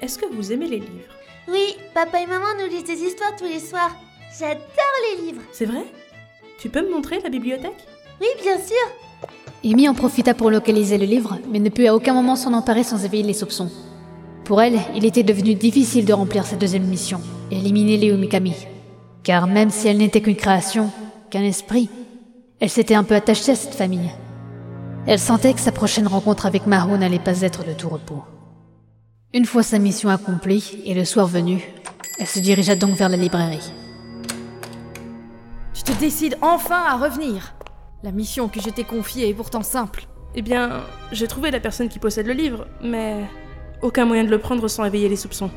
Est-ce 0.00 0.18
que 0.18 0.26
vous 0.26 0.52
aimez 0.52 0.66
les 0.66 0.80
livres? 0.80 1.14
Oui, 1.48 1.76
papa 1.94 2.20
et 2.20 2.26
maman 2.26 2.46
nous 2.58 2.68
lisent 2.68 2.84
des 2.84 3.02
histoires 3.02 3.36
tous 3.36 3.44
les 3.44 3.60
soirs. 3.60 3.94
J'adore 4.36 4.58
les 5.16 5.26
livres. 5.26 5.42
C'est 5.52 5.64
vrai? 5.64 5.84
Tu 6.58 6.68
peux 6.68 6.82
me 6.82 6.90
montrer 6.90 7.20
la 7.22 7.28
bibliothèque? 7.28 7.86
Oui, 8.20 8.26
bien 8.42 8.56
sûr. 8.56 9.30
Amy 9.64 9.88
en 9.88 9.94
profita 9.94 10.34
pour 10.34 10.50
localiser 10.50 10.98
le 10.98 11.04
livre, 11.04 11.38
mais 11.48 11.60
ne 11.60 11.68
put 11.68 11.86
à 11.86 11.94
aucun 11.94 12.14
moment 12.14 12.34
s'en 12.34 12.52
emparer 12.52 12.82
sans 12.82 13.04
éveiller 13.04 13.22
les 13.22 13.32
soupçons. 13.32 13.70
Pour 14.44 14.60
elle, 14.60 14.80
il 14.96 15.04
était 15.04 15.22
devenu 15.22 15.54
difficile 15.54 16.04
de 16.04 16.12
remplir 16.12 16.46
sa 16.46 16.56
deuxième 16.56 16.82
mission, 16.82 17.20
éliminer 17.52 17.96
les 17.96 18.08
Umikami. 18.08 18.54
Car 19.22 19.46
même 19.46 19.70
si 19.70 19.86
elle 19.86 19.98
n'était 19.98 20.20
qu'une 20.20 20.34
création, 20.34 20.90
qu'un 21.30 21.44
esprit, 21.44 21.88
elle 22.58 22.70
s'était 22.70 22.94
un 22.96 23.04
peu 23.04 23.14
attachée 23.14 23.52
à 23.52 23.56
cette 23.56 23.74
famille. 23.74 24.10
Elle 25.06 25.20
sentait 25.20 25.54
que 25.54 25.60
sa 25.60 25.70
prochaine 25.70 26.08
rencontre 26.08 26.46
avec 26.46 26.66
Mahou 26.66 26.96
n'allait 26.96 27.20
pas 27.20 27.42
être 27.42 27.64
de 27.64 27.72
tout 27.72 27.88
repos. 27.88 28.24
Une 29.32 29.46
fois 29.46 29.62
sa 29.62 29.78
mission 29.78 30.08
accomplie 30.08 30.82
et 30.84 30.94
le 30.94 31.04
soir 31.04 31.28
venu, 31.28 31.62
elle 32.18 32.26
se 32.26 32.40
dirigea 32.40 32.74
donc 32.74 32.96
vers 32.96 33.08
la 33.08 33.16
librairie. 33.16 33.72
Tu 35.74 35.82
te 35.82 35.92
décides 35.98 36.38
enfin 36.40 36.84
à 36.86 36.96
revenir. 36.96 37.52
La 38.04 38.12
mission 38.12 38.48
que 38.48 38.60
je 38.60 38.70
t'ai 38.70 38.84
confiée 38.84 39.28
est 39.28 39.34
pourtant 39.34 39.64
simple. 39.64 40.06
Eh 40.36 40.40
bien, 40.40 40.84
j'ai 41.10 41.26
trouvé 41.26 41.50
la 41.50 41.58
personne 41.58 41.88
qui 41.88 41.98
possède 41.98 42.26
le 42.26 42.32
livre, 42.32 42.68
mais 42.80 43.24
aucun 43.82 44.04
moyen 44.04 44.22
de 44.22 44.30
le 44.30 44.38
prendre 44.38 44.68
sans 44.68 44.84
éveiller 44.84 45.08
les 45.08 45.16
soupçons. 45.16 45.50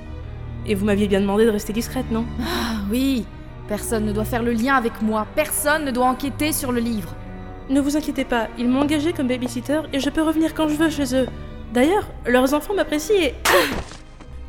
Et 0.65 0.73
vous 0.73 0.85
m'aviez 0.85 1.07
bien 1.07 1.21
demandé 1.21 1.45
de 1.45 1.51
rester 1.51 1.71
discrète, 1.71 2.09
non? 2.09 2.25
Ah 2.41 2.77
oui, 2.89 3.25
personne 3.67 4.05
ne 4.05 4.11
doit 4.11 4.25
faire 4.25 4.41
le 4.41 4.53
lien 4.53 4.73
avec 4.73 5.03
moi, 5.03 5.27
personne 5.35 5.85
ne 5.85 5.91
doit 5.91 6.07
enquêter 6.07 6.51
sur 6.51 6.71
le 6.71 6.79
livre. 6.79 7.13
Ne 7.69 7.79
vous 7.79 7.95
inquiétez 7.95 8.25
pas, 8.25 8.47
ils 8.57 8.67
m'ont 8.67 8.81
engagé 8.81 9.13
comme 9.13 9.27
babysitter 9.27 9.81
et 9.93 9.99
je 9.99 10.09
peux 10.09 10.23
revenir 10.23 10.55
quand 10.55 10.67
je 10.67 10.75
veux 10.75 10.89
chez 10.89 11.15
eux. 11.15 11.27
D'ailleurs, 11.73 12.07
leurs 12.25 12.55
enfants 12.55 12.73
m'apprécient 12.73 13.21
et... 13.21 13.35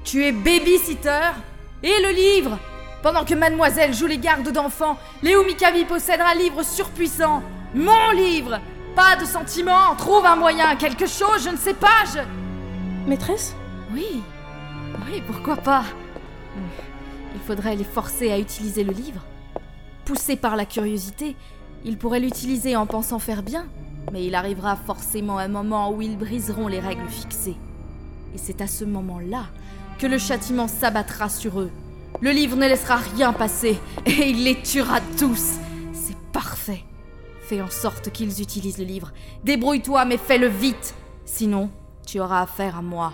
Tu 0.02 0.24
es 0.24 0.32
babysitter 0.32 1.32
Et 1.82 2.00
le 2.02 2.14
livre 2.14 2.58
Pendant 3.02 3.24
que 3.24 3.34
mademoiselle 3.34 3.94
joue 3.94 4.06
les 4.06 4.18
gardes 4.18 4.50
d'enfants, 4.50 4.98
Léo 5.22 5.44
Mikami 5.44 5.84
possède 5.84 6.20
un 6.20 6.34
livre 6.34 6.64
surpuissant. 6.64 7.42
Mon 7.74 8.10
livre 8.10 8.60
Pas 8.96 9.14
de 9.16 9.24
sentiments, 9.24 9.94
trouve 9.96 10.26
un 10.26 10.36
moyen, 10.36 10.74
quelque 10.76 11.06
chose, 11.06 11.44
je 11.44 11.50
ne 11.50 11.56
sais 11.56 11.74
pas, 11.74 12.04
je... 12.12 12.20
Maîtresse? 13.08 13.54
Oui, 13.92 14.22
oui, 15.06 15.22
pourquoi 15.26 15.56
pas? 15.56 15.84
Il 17.34 17.40
faudrait 17.46 17.76
les 17.76 17.84
forcer 17.84 18.32
à 18.32 18.38
utiliser 18.38 18.82
le 18.82 18.92
livre. 18.92 19.22
Poussé 20.04 20.36
par 20.36 20.56
la 20.56 20.66
curiosité, 20.66 21.36
ils 21.84 21.98
pourraient 21.98 22.20
l'utiliser 22.20 22.74
en 22.74 22.86
pensant 22.86 23.18
faire 23.18 23.42
bien, 23.42 23.66
mais 24.12 24.24
il 24.24 24.34
arrivera 24.34 24.74
forcément 24.74 25.38
un 25.38 25.48
moment 25.48 25.92
où 25.92 26.02
ils 26.02 26.18
briseront 26.18 26.66
les 26.66 26.80
règles 26.80 27.08
fixées. 27.08 27.56
Et 28.34 28.38
c'est 28.38 28.60
à 28.60 28.66
ce 28.66 28.84
moment-là 28.84 29.44
que 29.98 30.06
le 30.06 30.18
châtiment 30.18 30.66
s'abattra 30.68 31.28
sur 31.28 31.60
eux. 31.60 31.70
Le 32.20 32.30
livre 32.30 32.56
ne 32.56 32.66
laissera 32.66 32.96
rien 32.96 33.32
passer 33.32 33.78
et 34.04 34.28
il 34.28 34.44
les 34.44 34.60
tuera 34.60 35.00
tous. 35.18 35.54
C'est 35.92 36.16
parfait. 36.32 36.84
Fais 37.40 37.62
en 37.62 37.70
sorte 37.70 38.10
qu'ils 38.10 38.42
utilisent 38.42 38.78
le 38.78 38.84
livre. 38.84 39.12
Débrouille-toi, 39.44 40.04
mais 40.04 40.18
fais-le 40.18 40.48
vite. 40.48 40.94
Sinon, 41.24 41.70
tu 42.06 42.20
auras 42.20 42.42
affaire 42.42 42.76
à 42.76 42.82
moi. 42.82 43.12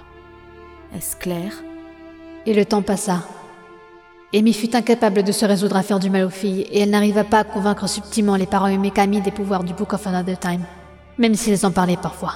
Est-ce 0.96 1.16
clair? 1.16 1.52
Et 2.46 2.54
le 2.54 2.64
temps 2.64 2.82
passa. 2.82 3.22
Amy 4.34 4.52
fut 4.52 4.74
incapable 4.74 5.22
de 5.22 5.32
se 5.32 5.44
résoudre 5.44 5.76
à 5.76 5.82
faire 5.82 6.00
du 6.00 6.10
mal 6.10 6.24
aux 6.24 6.30
filles, 6.30 6.62
et 6.72 6.80
elle 6.80 6.90
n'arriva 6.90 7.22
pas 7.22 7.40
à 7.40 7.44
convaincre 7.44 7.88
subtilement 7.88 8.34
les 8.34 8.46
parents 8.46 8.76
Mikami 8.76 9.20
des 9.20 9.30
pouvoirs 9.30 9.62
du 9.62 9.74
Book 9.74 9.92
of 9.92 10.06
Another 10.08 10.38
Time, 10.38 10.64
même 11.18 11.36
s'ils 11.36 11.64
en 11.64 11.70
parlaient 11.70 11.96
parfois. 11.96 12.34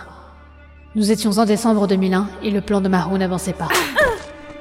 Nous 0.94 1.10
étions 1.10 1.32
en 1.38 1.44
décembre 1.44 1.88
2001 1.88 2.28
et 2.42 2.50
le 2.50 2.60
plan 2.60 2.80
de 2.80 2.88
Maru 2.88 3.18
n'avançait 3.18 3.52
pas. 3.52 3.68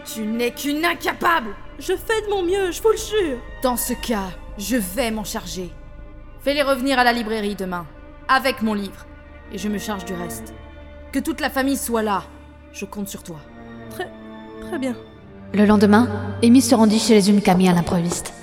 Tu 0.08 0.22
n'es 0.22 0.52
qu'une 0.52 0.86
incapable 0.86 1.54
Je 1.80 1.94
fais 1.94 2.22
de 2.22 2.30
mon 2.30 2.42
mieux, 2.42 2.72
je 2.72 2.82
vous 2.82 2.92
le 2.92 2.98
jure 2.98 3.40
Dans 3.62 3.76
ce 3.76 3.92
cas, 3.92 4.30
je 4.58 4.78
vais 4.78 5.12
m'en 5.12 5.26
charger. 5.26 5.70
Fais-les 6.40 6.64
revenir 6.64 6.98
à 6.98 7.04
la 7.04 7.12
librairie 7.12 7.56
demain, 7.56 7.86
avec 8.30 8.62
mon 8.62 8.74
livre, 8.74 9.06
et 9.52 9.58
je 9.58 9.68
me 9.68 9.78
charge 9.78 10.06
du 10.06 10.14
reste. 10.14 10.54
Que 11.12 11.20
toute 11.20 11.42
la 11.42 11.50
famille 11.50 11.76
soit 11.76 12.04
là. 12.04 12.24
Je 12.72 12.86
compte 12.86 13.10
sur 13.10 13.22
toi. 13.22 13.36
Très, 13.90 14.10
très 14.62 14.80
bien. 14.80 14.96
Le 15.54 15.66
lendemain, 15.66 16.08
Amy 16.42 16.62
se 16.62 16.74
rendit 16.74 17.00
chez 17.00 17.14
les 17.14 17.30
Umikami 17.30 17.68
à 17.68 17.74
l'improviste. 17.74 18.34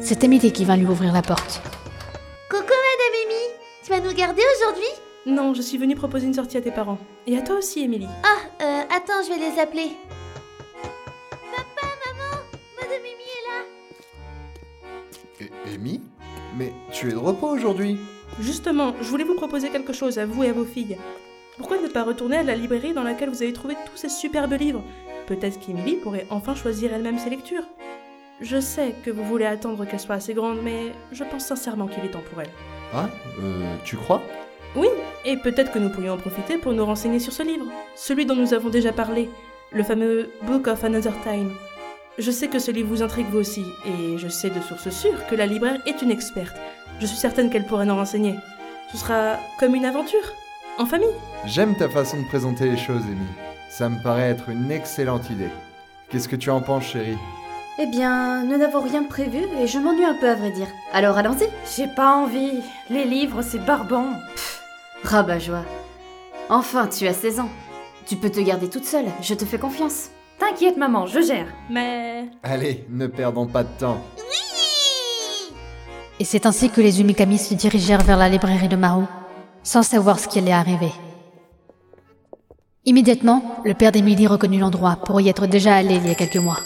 C'est 0.00 0.24
Emily 0.24 0.52
qui 0.52 0.64
vint 0.64 0.76
lui 0.76 0.86
ouvrir 0.86 1.12
la 1.12 1.22
porte. 1.22 1.60
Coucou 2.48 2.62
Madame 2.62 3.26
Amy 3.26 3.54
Tu 3.84 3.90
vas 3.90 4.00
nous 4.00 4.14
garder 4.16 4.42
aujourd'hui? 4.56 4.88
Non, 5.26 5.52
je 5.52 5.60
suis 5.60 5.76
venue 5.76 5.96
proposer 5.96 6.26
une 6.26 6.34
sortie 6.34 6.56
à 6.56 6.62
tes 6.62 6.70
parents. 6.70 6.98
Et 7.26 7.36
à 7.36 7.42
toi 7.42 7.56
aussi, 7.56 7.80
Émilie. 7.80 8.08
Ah, 8.24 8.62
euh, 8.62 8.82
attends, 8.96 9.22
je 9.22 9.34
vais 9.34 9.50
les 9.50 9.60
appeler. 9.60 9.90
Amy 15.74 16.00
Mais 16.56 16.72
tu 16.92 17.08
es 17.08 17.12
de 17.12 17.16
repos 17.16 17.48
aujourd'hui 17.48 17.96
Justement, 18.40 18.94
je 19.00 19.08
voulais 19.08 19.24
vous 19.24 19.34
proposer 19.34 19.70
quelque 19.70 19.92
chose 19.92 20.18
à 20.18 20.26
vous 20.26 20.44
et 20.44 20.50
à 20.50 20.52
vos 20.52 20.64
filles. 20.64 20.96
Pourquoi 21.56 21.78
ne 21.80 21.88
pas 21.88 22.04
retourner 22.04 22.36
à 22.36 22.42
la 22.42 22.54
librairie 22.54 22.92
dans 22.92 23.02
laquelle 23.02 23.30
vous 23.30 23.42
avez 23.42 23.52
trouvé 23.52 23.74
tous 23.90 23.96
ces 23.96 24.08
superbes 24.08 24.52
livres? 24.52 24.82
Peut-être 25.26 25.58
qu'Emily 25.58 25.96
pourrait 25.96 26.26
enfin 26.30 26.54
choisir 26.54 26.92
elle-même 26.92 27.18
ses 27.18 27.30
lectures. 27.30 27.64
Je 28.40 28.60
sais 28.60 28.94
que 29.04 29.10
vous 29.10 29.24
voulez 29.24 29.46
attendre 29.46 29.84
qu'elle 29.84 29.98
soit 29.98 30.14
assez 30.14 30.34
grande, 30.34 30.58
mais 30.62 30.92
je 31.10 31.24
pense 31.24 31.46
sincèrement 31.46 31.88
qu'il 31.88 32.04
est 32.04 32.10
temps 32.10 32.22
pour 32.30 32.40
elle. 32.40 32.50
Ah 32.94 33.08
Euh, 33.40 33.74
tu 33.84 33.96
crois? 33.96 34.22
Oui, 34.76 34.86
et 35.24 35.36
peut-être 35.36 35.72
que 35.72 35.78
nous 35.78 35.88
pourrions 35.90 36.12
en 36.14 36.18
profiter 36.18 36.58
pour 36.58 36.72
nous 36.72 36.84
renseigner 36.84 37.18
sur 37.18 37.32
ce 37.32 37.42
livre, 37.42 37.66
celui 37.96 38.26
dont 38.26 38.36
nous 38.36 38.54
avons 38.54 38.68
déjà 38.68 38.92
parlé, 38.92 39.28
le 39.72 39.82
fameux 39.82 40.30
Book 40.42 40.68
of 40.68 40.84
Another 40.84 41.14
Time. 41.24 41.50
Je 42.18 42.32
sais 42.32 42.48
que 42.48 42.58
ce 42.58 42.72
livre 42.72 42.88
vous 42.88 43.02
intrigue 43.04 43.28
vous 43.30 43.38
aussi, 43.38 43.64
et 43.86 44.18
je 44.18 44.26
sais 44.26 44.50
de 44.50 44.60
source 44.60 44.90
sûre 44.90 45.24
que 45.28 45.36
la 45.36 45.46
libraire 45.46 45.80
est 45.86 46.02
une 46.02 46.10
experte. 46.10 46.56
Je 47.00 47.06
suis 47.06 47.16
certaine 47.16 47.48
qu'elle 47.48 47.64
pourrait 47.64 47.86
nous 47.86 47.94
renseigner. 47.94 48.34
Ce 48.90 48.98
sera 48.98 49.36
comme 49.60 49.76
une 49.76 49.84
aventure, 49.84 50.34
en 50.78 50.86
famille. 50.86 51.14
J'aime 51.44 51.76
ta 51.76 51.88
façon 51.88 52.20
de 52.20 52.26
présenter 52.26 52.68
les 52.68 52.76
choses, 52.76 53.04
Amy. 53.04 53.26
Ça 53.70 53.88
me 53.88 54.02
paraît 54.02 54.30
être 54.30 54.48
une 54.48 54.72
excellente 54.72 55.30
idée. 55.30 55.50
Qu'est-ce 56.10 56.26
que 56.26 56.34
tu 56.34 56.50
en 56.50 56.60
penses, 56.60 56.86
chérie? 56.86 57.18
Eh 57.78 57.86
bien, 57.86 58.42
nous 58.42 58.56
n'avons 58.56 58.80
rien 58.80 59.04
prévu 59.04 59.38
et 59.60 59.68
je 59.68 59.78
m'ennuie 59.78 60.04
un 60.04 60.14
peu 60.14 60.28
à 60.28 60.34
vrai 60.34 60.50
dire. 60.50 60.66
Alors 60.92 61.18
allons-y. 61.18 61.48
J'ai 61.76 61.86
pas 61.86 62.16
envie. 62.16 62.60
Les 62.90 63.04
livres, 63.04 63.42
c'est 63.42 63.64
barbant. 63.64 64.10
Rabat-joie. 65.04 65.64
Enfin, 66.48 66.88
tu 66.88 67.06
as 67.06 67.14
16 67.14 67.38
ans. 67.38 67.50
Tu 68.06 68.16
peux 68.16 68.30
te 68.30 68.40
garder 68.40 68.68
toute 68.68 68.86
seule, 68.86 69.06
je 69.22 69.34
te 69.34 69.44
fais 69.44 69.58
confiance. 69.58 70.08
T'inquiète, 70.38 70.76
maman, 70.76 71.06
je 71.06 71.20
gère. 71.20 71.48
Mais... 71.70 72.30
Allez, 72.42 72.84
ne 72.88 73.06
perdons 73.06 73.46
pas 73.46 73.64
de 73.64 73.78
temps. 73.78 74.00
Et 76.20 76.24
c'est 76.24 76.46
ainsi 76.46 76.70
que 76.70 76.80
les 76.80 77.00
Umikami 77.00 77.38
se 77.38 77.54
dirigèrent 77.54 78.02
vers 78.02 78.16
la 78.16 78.28
librairie 78.28 78.68
de 78.68 78.76
Maru, 78.76 79.04
sans 79.62 79.82
savoir 79.82 80.18
ce 80.18 80.28
qui 80.28 80.38
allait 80.38 80.52
arriver. 80.52 80.90
Immédiatement, 82.84 83.60
le 83.64 83.74
père 83.74 83.92
d'Emily 83.92 84.26
reconnut 84.26 84.58
l'endroit 84.58 84.96
pour 85.04 85.20
y 85.20 85.28
être 85.28 85.46
déjà 85.46 85.76
allé 85.76 85.96
il 85.96 86.06
y 86.06 86.10
a 86.10 86.14
quelques 86.14 86.36
mois. 86.36 86.58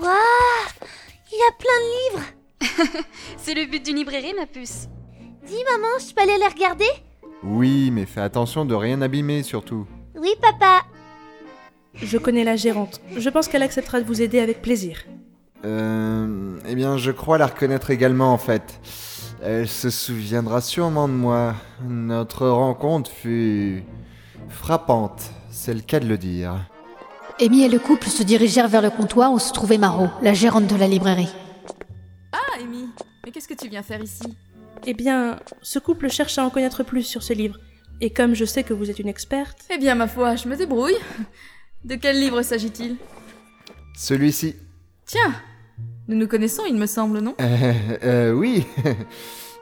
Waouh 0.00 0.12
Il 1.30 1.38
y 1.38 1.48
a 1.48 1.52
plein 1.58 1.78
de 1.80 2.16
livres 2.16 3.02
C'est 3.36 3.54
le 3.54 3.66
but 3.66 3.84
d'une 3.84 3.96
librairie, 3.96 4.34
ma 4.34 4.46
puce. 4.46 4.88
Dis 5.44 5.64
maman, 5.72 5.98
je 5.98 6.14
peux 6.14 6.22
aller 6.22 6.38
les 6.38 6.46
regarder? 6.46 6.88
Oui, 7.42 7.90
mais 7.90 8.06
fais 8.06 8.20
attention 8.20 8.64
de 8.64 8.74
rien 8.74 9.02
abîmer, 9.02 9.42
surtout. 9.42 9.86
Oui 10.14 10.34
papa 10.40 10.82
Je 11.94 12.18
connais 12.18 12.44
la 12.44 12.56
gérante. 12.56 13.00
Je 13.16 13.28
pense 13.28 13.48
qu'elle 13.48 13.62
acceptera 13.62 14.00
de 14.00 14.06
vous 14.06 14.22
aider 14.22 14.40
avec 14.40 14.62
plaisir. 14.62 15.04
Euh... 15.64 16.58
Eh 16.66 16.74
bien, 16.74 16.96
je 16.96 17.10
crois 17.10 17.38
la 17.38 17.46
reconnaître 17.46 17.90
également, 17.90 18.32
en 18.32 18.38
fait. 18.38 18.80
Elle 19.42 19.68
se 19.68 19.90
souviendra 19.90 20.60
sûrement 20.60 21.08
de 21.08 21.14
moi. 21.14 21.54
Notre 21.86 22.48
rencontre 22.48 23.10
fut... 23.10 23.84
frappante, 24.48 25.30
c'est 25.50 25.74
le 25.74 25.80
cas 25.80 26.00
de 26.00 26.06
le 26.06 26.18
dire. 26.18 26.54
Amy 27.40 27.64
et 27.64 27.68
le 27.68 27.78
couple 27.78 28.06
se 28.08 28.22
dirigèrent 28.22 28.68
vers 28.68 28.82
le 28.82 28.90
comptoir 28.90 29.32
où 29.32 29.38
se 29.38 29.52
trouvait 29.52 29.78
Maro, 29.78 30.08
la 30.22 30.34
gérante 30.34 30.66
de 30.66 30.76
la 30.76 30.86
librairie. 30.86 31.32
Ah, 32.32 32.60
Amy, 32.60 32.88
mais 33.24 33.32
qu'est-ce 33.32 33.48
que 33.48 33.54
tu 33.54 33.68
viens 33.68 33.82
faire 33.82 34.02
ici? 34.02 34.36
Eh 34.86 34.94
bien, 34.94 35.38
ce 35.60 35.78
couple 35.78 36.08
cherche 36.08 36.38
à 36.38 36.44
en 36.44 36.50
connaître 36.50 36.82
plus 36.82 37.02
sur 37.02 37.22
ce 37.22 37.32
livre. 37.32 37.58
Et 38.00 38.10
comme 38.10 38.34
je 38.34 38.44
sais 38.44 38.64
que 38.64 38.74
vous 38.74 38.90
êtes 38.90 38.98
une 38.98 39.08
experte, 39.08 39.58
Eh 39.72 39.78
bien, 39.78 39.94
ma 39.94 40.08
foi, 40.08 40.36
je 40.36 40.48
me 40.48 40.56
débrouille. 40.56 40.96
De 41.84 41.96
quel 41.96 42.20
livre 42.20 42.42
s'agit-il? 42.42 42.96
Celui-ci. 43.96 44.56
Tiens, 45.04 45.34
nous 46.08 46.16
nous 46.16 46.28
connaissons, 46.28 46.62
il 46.68 46.76
me 46.76 46.86
semble, 46.86 47.20
non? 47.20 47.34
Euh, 47.40 47.72
euh, 48.02 48.32
oui. 48.32 48.66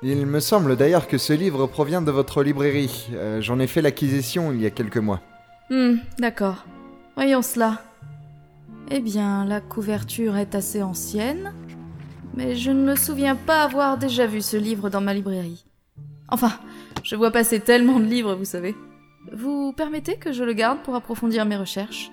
Il 0.02 0.24
me 0.24 0.40
semble 0.40 0.76
d'ailleurs 0.76 1.08
que 1.08 1.18
ce 1.18 1.34
livre 1.34 1.66
provient 1.66 2.00
de 2.00 2.10
votre 2.10 2.42
librairie. 2.42 3.08
Euh, 3.12 3.42
J'en 3.42 3.58
ai 3.58 3.66
fait 3.66 3.82
l'acquisition 3.82 4.50
il 4.50 4.62
y 4.62 4.64
a 4.64 4.70
quelques 4.70 4.96
mois. 4.96 5.20
Hmm, 5.68 5.96
d'accord. 6.18 6.64
Voyons 7.16 7.42
cela. 7.42 7.82
Eh 8.90 9.00
bien, 9.00 9.44
la 9.44 9.60
couverture 9.60 10.38
est 10.38 10.54
assez 10.54 10.82
ancienne, 10.82 11.52
mais 12.34 12.56
je 12.56 12.70
ne 12.70 12.82
me 12.82 12.96
souviens 12.96 13.36
pas 13.36 13.62
avoir 13.62 13.98
déjà 13.98 14.26
vu 14.26 14.40
ce 14.40 14.56
livre 14.56 14.88
dans 14.88 15.02
ma 15.02 15.12
librairie. 15.12 15.66
Enfin, 16.28 16.52
je 17.02 17.14
vois 17.14 17.30
passer 17.30 17.60
tellement 17.60 18.00
de 18.00 18.06
livres, 18.06 18.34
vous 18.34 18.46
savez. 18.46 18.74
Vous 19.32 19.72
permettez 19.72 20.16
que 20.16 20.32
je 20.32 20.42
le 20.42 20.52
garde 20.52 20.80
pour 20.82 20.96
approfondir 20.96 21.44
mes 21.46 21.56
recherches 21.56 22.10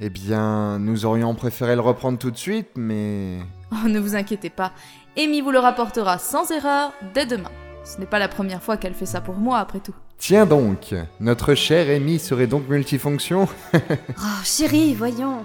Eh 0.00 0.10
bien, 0.10 0.78
nous 0.78 1.06
aurions 1.06 1.34
préféré 1.34 1.76
le 1.76 1.80
reprendre 1.80 2.18
tout 2.18 2.30
de 2.30 2.36
suite, 2.36 2.70
mais... 2.76 3.38
Oh, 3.72 3.88
ne 3.88 4.00
vous 4.00 4.16
inquiétez 4.16 4.50
pas, 4.50 4.72
Amy 5.16 5.40
vous 5.40 5.52
le 5.52 5.60
rapportera 5.60 6.18
sans 6.18 6.50
erreur 6.50 6.92
dès 7.14 7.26
demain. 7.26 7.50
Ce 7.84 7.98
n'est 7.98 8.06
pas 8.06 8.18
la 8.18 8.28
première 8.28 8.62
fois 8.62 8.76
qu'elle 8.76 8.94
fait 8.94 9.06
ça 9.06 9.20
pour 9.20 9.36
moi, 9.36 9.58
après 9.58 9.80
tout. 9.80 9.94
Tiens 10.18 10.44
donc, 10.44 10.94
notre 11.20 11.54
chère 11.54 11.88
Amy 11.88 12.18
serait 12.18 12.46
donc 12.46 12.68
multifonction 12.68 13.48
Oh, 13.74 14.42
chérie, 14.44 14.94
voyons. 14.94 15.44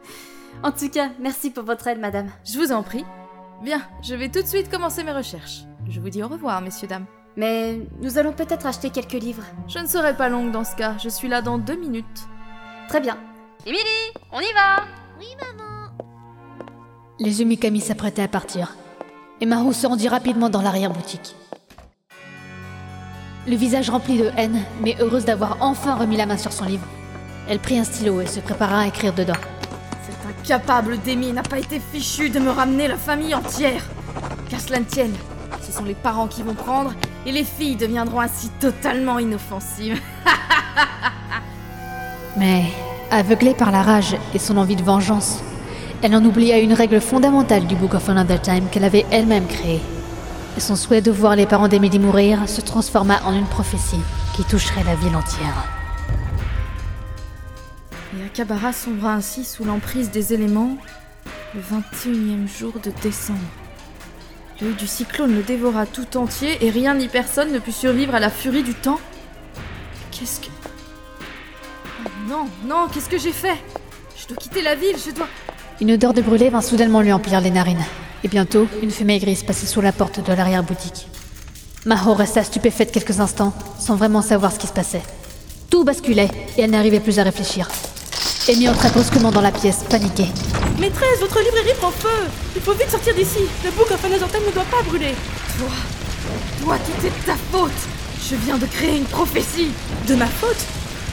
en 0.62 0.72
tout 0.72 0.90
cas, 0.90 1.10
merci 1.20 1.50
pour 1.50 1.64
votre 1.64 1.86
aide, 1.88 2.00
madame. 2.00 2.28
Je 2.44 2.58
vous 2.58 2.70
en 2.70 2.82
prie. 2.82 3.04
Bien, 3.62 3.80
je 4.02 4.14
vais 4.14 4.28
tout 4.28 4.42
de 4.42 4.46
suite 4.46 4.70
commencer 4.70 5.04
mes 5.04 5.12
recherches. 5.12 5.64
Je 5.88 6.00
vous 6.00 6.10
dis 6.10 6.22
au 6.22 6.28
revoir, 6.28 6.60
messieurs, 6.60 6.88
dames. 6.88 7.06
Mais 7.36 7.80
nous 8.00 8.18
allons 8.18 8.32
peut-être 8.32 8.66
acheter 8.66 8.90
quelques 8.90 9.12
livres. 9.12 9.42
Je 9.68 9.78
ne 9.78 9.86
serai 9.86 10.16
pas 10.16 10.28
longue 10.28 10.52
dans 10.52 10.64
ce 10.64 10.76
cas, 10.76 10.94
je 11.02 11.08
suis 11.08 11.28
là 11.28 11.42
dans 11.42 11.58
deux 11.58 11.76
minutes. 11.76 12.28
Très 12.88 13.00
bien. 13.00 13.16
Émilie, 13.66 14.12
on 14.32 14.40
y 14.40 14.52
va 14.52 14.84
Oui 15.18 15.26
maman 15.40 15.88
Les 17.18 17.42
Umikami 17.42 17.80
s'apprêtaient 17.80 18.22
à 18.22 18.28
partir, 18.28 18.76
et 19.40 19.46
Maru 19.46 19.72
se 19.74 19.86
rendit 19.86 20.08
rapidement 20.08 20.50
dans 20.50 20.62
l'arrière-boutique. 20.62 21.34
le 23.46 23.56
visage 23.56 23.90
rempli 23.90 24.16
de 24.16 24.30
haine, 24.38 24.62
mais 24.80 24.96
heureuse 25.00 25.24
d'avoir 25.26 25.58
enfin 25.60 25.96
remis 25.96 26.16
la 26.16 26.24
main 26.26 26.38
sur 26.38 26.52
son 26.52 26.64
livre. 26.64 26.86
Elle 27.48 27.58
prit 27.58 27.78
un 27.78 27.84
stylo 27.84 28.20
et 28.22 28.26
se 28.26 28.40
prépara 28.40 28.80
à 28.80 28.86
écrire 28.86 29.12
dedans. 29.12 29.36
Cet 30.06 30.16
incapable 30.54 30.96
d'Amy 30.98 31.32
n'a 31.32 31.42
pas 31.42 31.58
été 31.58 31.78
fichu 31.78 32.30
de 32.30 32.38
me 32.38 32.50
ramener 32.50 32.88
la 32.88 32.96
famille 32.96 33.34
entière. 33.34 33.82
Qu'à 34.48 34.58
cela 34.58 34.80
ne 34.80 34.84
tienne, 34.84 35.12
ce 35.60 35.72
sont 35.72 35.84
les 35.84 35.94
parents 35.94 36.26
qui 36.26 36.42
vont 36.42 36.54
prendre 36.54 36.94
et 37.26 37.32
les 37.32 37.44
filles 37.44 37.76
deviendront 37.76 38.20
ainsi 38.20 38.50
totalement 38.60 39.18
inoffensives. 39.18 40.00
Mais, 42.36 42.64
aveuglée 43.10 43.54
par 43.54 43.70
la 43.70 43.82
rage 43.82 44.16
et 44.34 44.38
son 44.38 44.56
envie 44.56 44.76
de 44.76 44.82
vengeance, 44.82 45.42
elle 46.02 46.14
en 46.14 46.24
oublia 46.24 46.58
une 46.58 46.74
règle 46.74 47.00
fondamentale 47.00 47.66
du 47.66 47.76
Book 47.76 47.94
of 47.94 48.08
Another 48.08 48.40
Time 48.40 48.68
qu'elle 48.70 48.84
avait 48.84 49.06
elle-même 49.10 49.46
créée. 49.46 49.80
Et 50.56 50.60
son 50.60 50.76
souhait 50.76 51.00
de 51.00 51.10
voir 51.10 51.34
les 51.34 51.46
parents 51.46 51.68
d'Emily 51.68 51.98
mourir 51.98 52.48
se 52.48 52.60
transforma 52.60 53.20
en 53.24 53.32
une 53.32 53.46
prophétie 53.46 54.00
qui 54.36 54.44
toucherait 54.44 54.84
la 54.84 54.94
ville 54.94 55.16
entière. 55.16 55.64
Et 58.16 58.24
Akabara 58.24 58.72
sombra 58.72 59.14
ainsi 59.14 59.44
sous 59.44 59.64
l'emprise 59.64 60.10
des 60.10 60.32
éléments 60.32 60.76
le 61.54 61.60
21e 61.60 62.46
jour 62.46 62.74
de 62.82 62.92
décembre. 63.02 63.40
L'œil 64.60 64.74
du 64.74 64.86
cyclone 64.86 65.34
le 65.34 65.42
dévora 65.42 65.84
tout 65.84 66.16
entier 66.16 66.64
et 66.64 66.70
rien 66.70 66.94
ni 66.94 67.08
personne 67.08 67.52
ne 67.52 67.58
put 67.58 67.72
survivre 67.72 68.14
à 68.14 68.20
la 68.20 68.30
furie 68.30 68.62
du 68.62 68.74
temps. 68.74 69.00
Qu'est-ce 70.12 70.40
que. 70.40 70.46
Oh 72.06 72.08
non, 72.28 72.46
non, 72.64 72.86
qu'est-ce 72.92 73.08
que 73.08 73.18
j'ai 73.18 73.32
fait? 73.32 73.56
Je 74.16 74.28
dois 74.28 74.36
quitter 74.36 74.62
la 74.62 74.76
ville, 74.76 74.96
je 75.04 75.10
dois. 75.10 75.26
Une 75.80 75.90
odeur 75.90 76.14
de 76.14 76.22
brûlé 76.22 76.50
vint 76.50 76.60
soudainement 76.60 77.00
lui 77.00 77.12
emplir 77.12 77.40
les 77.40 77.50
narines. 77.50 77.84
Et 78.22 78.28
bientôt, 78.28 78.68
une 78.80 78.92
fumée 78.92 79.18
grise 79.18 79.42
passait 79.42 79.66
sous 79.66 79.80
la 79.80 79.92
porte 79.92 80.24
de 80.24 80.32
l'arrière-boutique. 80.32 81.08
Maho 81.84 82.14
resta 82.14 82.44
stupéfaite 82.44 82.92
quelques 82.92 83.20
instants, 83.20 83.52
sans 83.78 83.96
vraiment 83.96 84.22
savoir 84.22 84.52
ce 84.52 84.58
qui 84.60 84.68
se 84.68 84.72
passait. 84.72 85.02
Tout 85.68 85.84
basculait, 85.84 86.30
et 86.56 86.62
elle 86.62 86.70
n'arrivait 86.70 87.00
plus 87.00 87.18
à 87.18 87.24
réfléchir. 87.24 87.68
Amy 88.48 88.68
entra 88.68 88.88
brusquement 88.90 89.32
dans 89.32 89.40
la 89.40 89.50
pièce, 89.50 89.84
paniquée. 89.90 90.28
Maîtresse, 90.78 91.20
votre 91.20 91.40
librairie 91.40 91.74
prend 91.78 91.92
feu. 91.92 92.28
Il 92.56 92.62
faut 92.62 92.72
vite 92.72 92.90
sortir 92.90 93.14
d'ici. 93.14 93.38
Le 93.64 93.70
Book 93.70 93.90
of 93.92 94.00
Time 94.00 94.10
ne 94.12 94.52
doit 94.52 94.64
pas 94.64 94.82
brûler. 94.82 95.14
Toi, 95.58 95.68
toi, 96.62 96.76
tout 96.78 97.06
est 97.06 97.10
de 97.10 97.26
ta 97.26 97.36
faute. 97.52 97.70
Je 98.28 98.34
viens 98.36 98.58
de 98.58 98.66
créer 98.66 98.96
une 98.96 99.04
prophétie. 99.04 99.70
De 100.08 100.14
ma 100.16 100.26
faute 100.26 100.64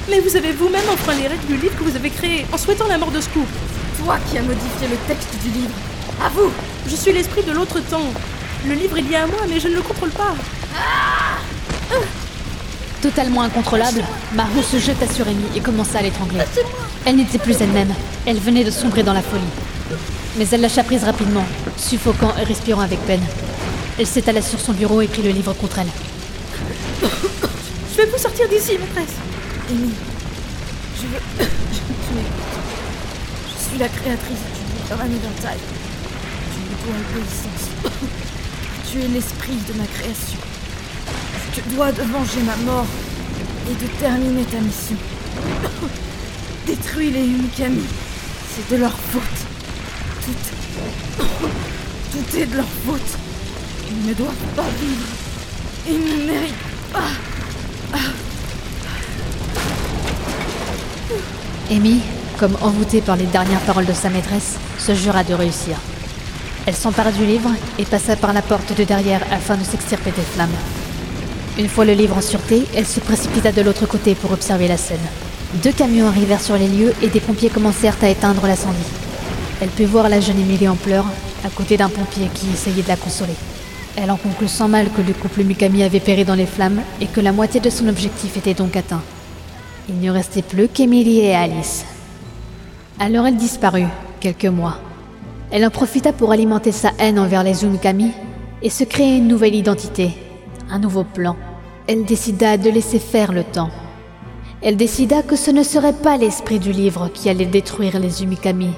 Mais 0.09 0.19
vous 0.19 0.35
avez 0.35 0.51
vous-même 0.51 0.89
enfreint 0.91 1.13
les 1.13 1.27
règles 1.27 1.45
du 1.45 1.57
livre 1.57 1.77
que 1.77 1.83
vous 1.83 1.95
avez 1.95 2.09
créé 2.09 2.45
en 2.51 2.57
souhaitant 2.57 2.87
la 2.87 2.97
mort 2.97 3.11
de 3.11 3.21
Scoop. 3.21 3.47
Toi 4.03 4.17
qui 4.29 4.37
as 4.39 4.41
modifié 4.41 4.87
le 4.89 4.97
texte 5.07 5.29
du 5.43 5.49
livre. 5.51 5.75
À 6.25 6.29
vous. 6.29 6.51
Je 6.87 6.95
suis 6.95 7.13
l'esprit 7.13 7.43
de 7.43 7.51
l'autre 7.51 7.79
temps. 7.81 8.11
Le 8.65 8.73
livre 8.73 8.97
est 8.97 9.01
lié 9.01 9.15
à 9.17 9.27
moi, 9.27 9.41
mais 9.47 9.59
je 9.59 9.67
ne 9.67 9.75
le 9.75 9.81
contrôle 9.81 10.11
pas 10.11 10.35
Totalement 13.01 13.41
incontrôlable, 13.41 14.03
Maru 14.33 14.61
se 14.61 14.77
jeta 14.77 15.07
sur 15.07 15.27
Amy 15.27 15.45
et 15.55 15.59
commença 15.59 15.97
à 15.97 16.01
l'étrangler. 16.03 16.41
Elle 17.05 17.15
n'était 17.15 17.39
plus 17.39 17.59
elle-même, 17.59 17.91
elle 18.27 18.37
venait 18.37 18.63
de 18.63 18.69
sombrer 18.69 19.01
dans 19.01 19.13
la 19.13 19.23
folie. 19.23 19.41
Mais 20.37 20.47
elle 20.51 20.61
lâcha 20.61 20.83
prise 20.83 21.03
rapidement, 21.03 21.43
suffoquant 21.77 22.31
et 22.39 22.43
respirant 22.43 22.81
avec 22.81 22.99
peine. 23.07 23.23
Elle 23.97 24.05
s'étala 24.05 24.41
sur 24.41 24.59
son 24.59 24.73
bureau 24.73 25.01
et 25.01 25.07
prit 25.07 25.23
le 25.23 25.31
livre 25.31 25.53
contre 25.53 25.79
elle. 25.79 25.87
Je 27.91 27.97
vais 27.97 28.05
vous 28.05 28.19
sortir 28.19 28.47
d'ici, 28.47 28.73
maîtresse 28.77 29.15
Amy, 29.69 29.93
je 31.01 31.07
veux. 31.07 31.47
Je 31.71 31.79
veux 31.79 31.95
tuer. 32.07 32.27
Je 33.47 33.69
suis 33.69 33.79
la 33.79 33.87
créatrice 33.87 34.29
du. 34.29 34.61
Tu 34.87 34.93
me 34.93 35.15
dois 36.85 36.95
obéissance. 37.15 37.69
Tu 38.91 38.99
es 39.01 39.07
l'esprit 39.07 39.57
de 39.67 39.73
ma 39.77 39.85
création. 39.85 40.50
Tu 41.53 41.61
dois 41.75 41.91
de 41.91 42.01
venger 42.01 42.41
ma 42.43 42.55
mort 42.71 42.85
et 43.69 43.73
de 43.73 43.87
terminer 43.99 44.43
ta 44.45 44.59
mission. 44.59 44.95
Détruis 46.65 47.11
les 47.11 47.25
Umikami. 47.25 47.83
C'est 48.55 48.73
de 48.73 48.79
leur 48.79 48.93
faute. 48.93 49.21
Tout. 50.25 51.23
Tout 52.11 52.37
est 52.37 52.45
de 52.45 52.55
leur 52.55 52.65
faute. 52.85 53.17
Ils 53.89 54.07
ne 54.07 54.13
doivent 54.13 54.47
pas 54.55 54.69
vivre. 54.79 55.07
Ils 55.89 55.99
ne 55.99 56.31
méritent 56.31 56.53
pas. 56.93 56.99
Amy, 61.69 62.01
comme 62.37 62.55
envoûtée 62.61 63.01
par 63.01 63.15
les 63.17 63.25
dernières 63.25 63.61
paroles 63.61 63.85
de 63.85 63.93
sa 63.93 64.09
maîtresse, 64.09 64.57
se 64.77 64.93
jura 64.93 65.23
de 65.23 65.33
réussir. 65.33 65.77
Elle 66.65 66.75
s'empara 66.75 67.11
du 67.11 67.25
livre 67.25 67.49
et 67.77 67.85
passa 67.85 68.15
par 68.15 68.31
la 68.31 68.41
porte 68.41 68.77
de 68.77 68.83
derrière 68.83 69.21
afin 69.31 69.55
de 69.55 69.63
s'extirper 69.63 70.11
des 70.11 70.21
flammes. 70.21 70.49
Une 71.59 71.67
fois 71.67 71.85
le 71.85 71.93
livre 71.93 72.17
en 72.17 72.21
sûreté, 72.21 72.63
elle 72.75 72.87
se 72.87 72.99
précipita 73.01 73.51
de 73.51 73.61
l'autre 73.61 73.85
côté 73.85 74.15
pour 74.15 74.31
observer 74.31 74.67
la 74.67 74.77
scène. 74.77 74.99
Deux 75.61 75.73
camions 75.73 76.07
arrivèrent 76.07 76.39
sur 76.39 76.55
les 76.55 76.67
lieux 76.67 76.93
et 77.01 77.09
des 77.09 77.19
pompiers 77.19 77.49
commencèrent 77.49 77.97
à 78.01 78.09
éteindre 78.09 78.47
l'incendie. 78.47 78.77
Elle 79.61 79.69
put 79.69 79.83
voir 79.83 80.07
la 80.07 80.21
jeune 80.21 80.39
Émilie 80.39 80.69
en 80.69 80.75
pleurs, 80.75 81.05
à 81.45 81.49
côté 81.49 81.75
d'un 81.75 81.89
pompier 81.89 82.29
qui 82.33 82.47
essayait 82.53 82.83
de 82.83 82.87
la 82.87 82.95
consoler. 82.95 83.33
Elle 83.97 84.09
en 84.11 84.15
conclut 84.15 84.47
sans 84.47 84.69
mal 84.69 84.89
que 84.91 85.01
le 85.01 85.11
couple 85.11 85.43
Mikami 85.43 85.83
avait 85.83 85.99
péri 85.99 86.23
dans 86.23 86.35
les 86.35 86.45
flammes 86.45 86.81
et 87.01 87.07
que 87.07 87.19
la 87.19 87.33
moitié 87.33 87.59
de 87.59 87.69
son 87.69 87.89
objectif 87.89 88.37
était 88.37 88.53
donc 88.53 88.77
atteint. 88.77 89.03
Il 89.89 89.99
ne 89.99 90.09
restait 90.09 90.41
plus 90.41 90.69
qu'Emily 90.69 91.19
et 91.19 91.35
Alice. 91.35 91.83
Alors 92.97 93.27
elle 93.27 93.35
disparut, 93.35 93.87
quelques 94.21 94.45
mois. 94.45 94.77
Elle 95.51 95.65
en 95.65 95.69
profita 95.69 96.13
pour 96.13 96.31
alimenter 96.31 96.71
sa 96.71 96.91
haine 96.97 97.19
envers 97.19 97.43
les 97.43 97.65
Umikami 97.65 98.11
et 98.61 98.69
se 98.69 98.85
créer 98.85 99.17
une 99.17 99.27
nouvelle 99.27 99.55
identité, 99.55 100.11
un 100.71 100.79
nouveau 100.79 101.03
plan. 101.03 101.35
Elle 101.87 102.05
décida 102.05 102.57
de 102.57 102.69
laisser 102.69 102.99
faire 102.99 103.33
le 103.33 103.43
temps. 103.43 103.69
Elle 104.61 104.77
décida 104.77 105.23
que 105.23 105.35
ce 105.35 105.51
ne 105.51 105.63
serait 105.63 105.93
pas 105.93 106.17
l'esprit 106.17 106.59
du 106.59 106.71
livre 106.71 107.09
qui 107.13 107.29
allait 107.29 107.45
détruire 107.45 107.99
les 107.99 108.23
Umikami, 108.23 108.69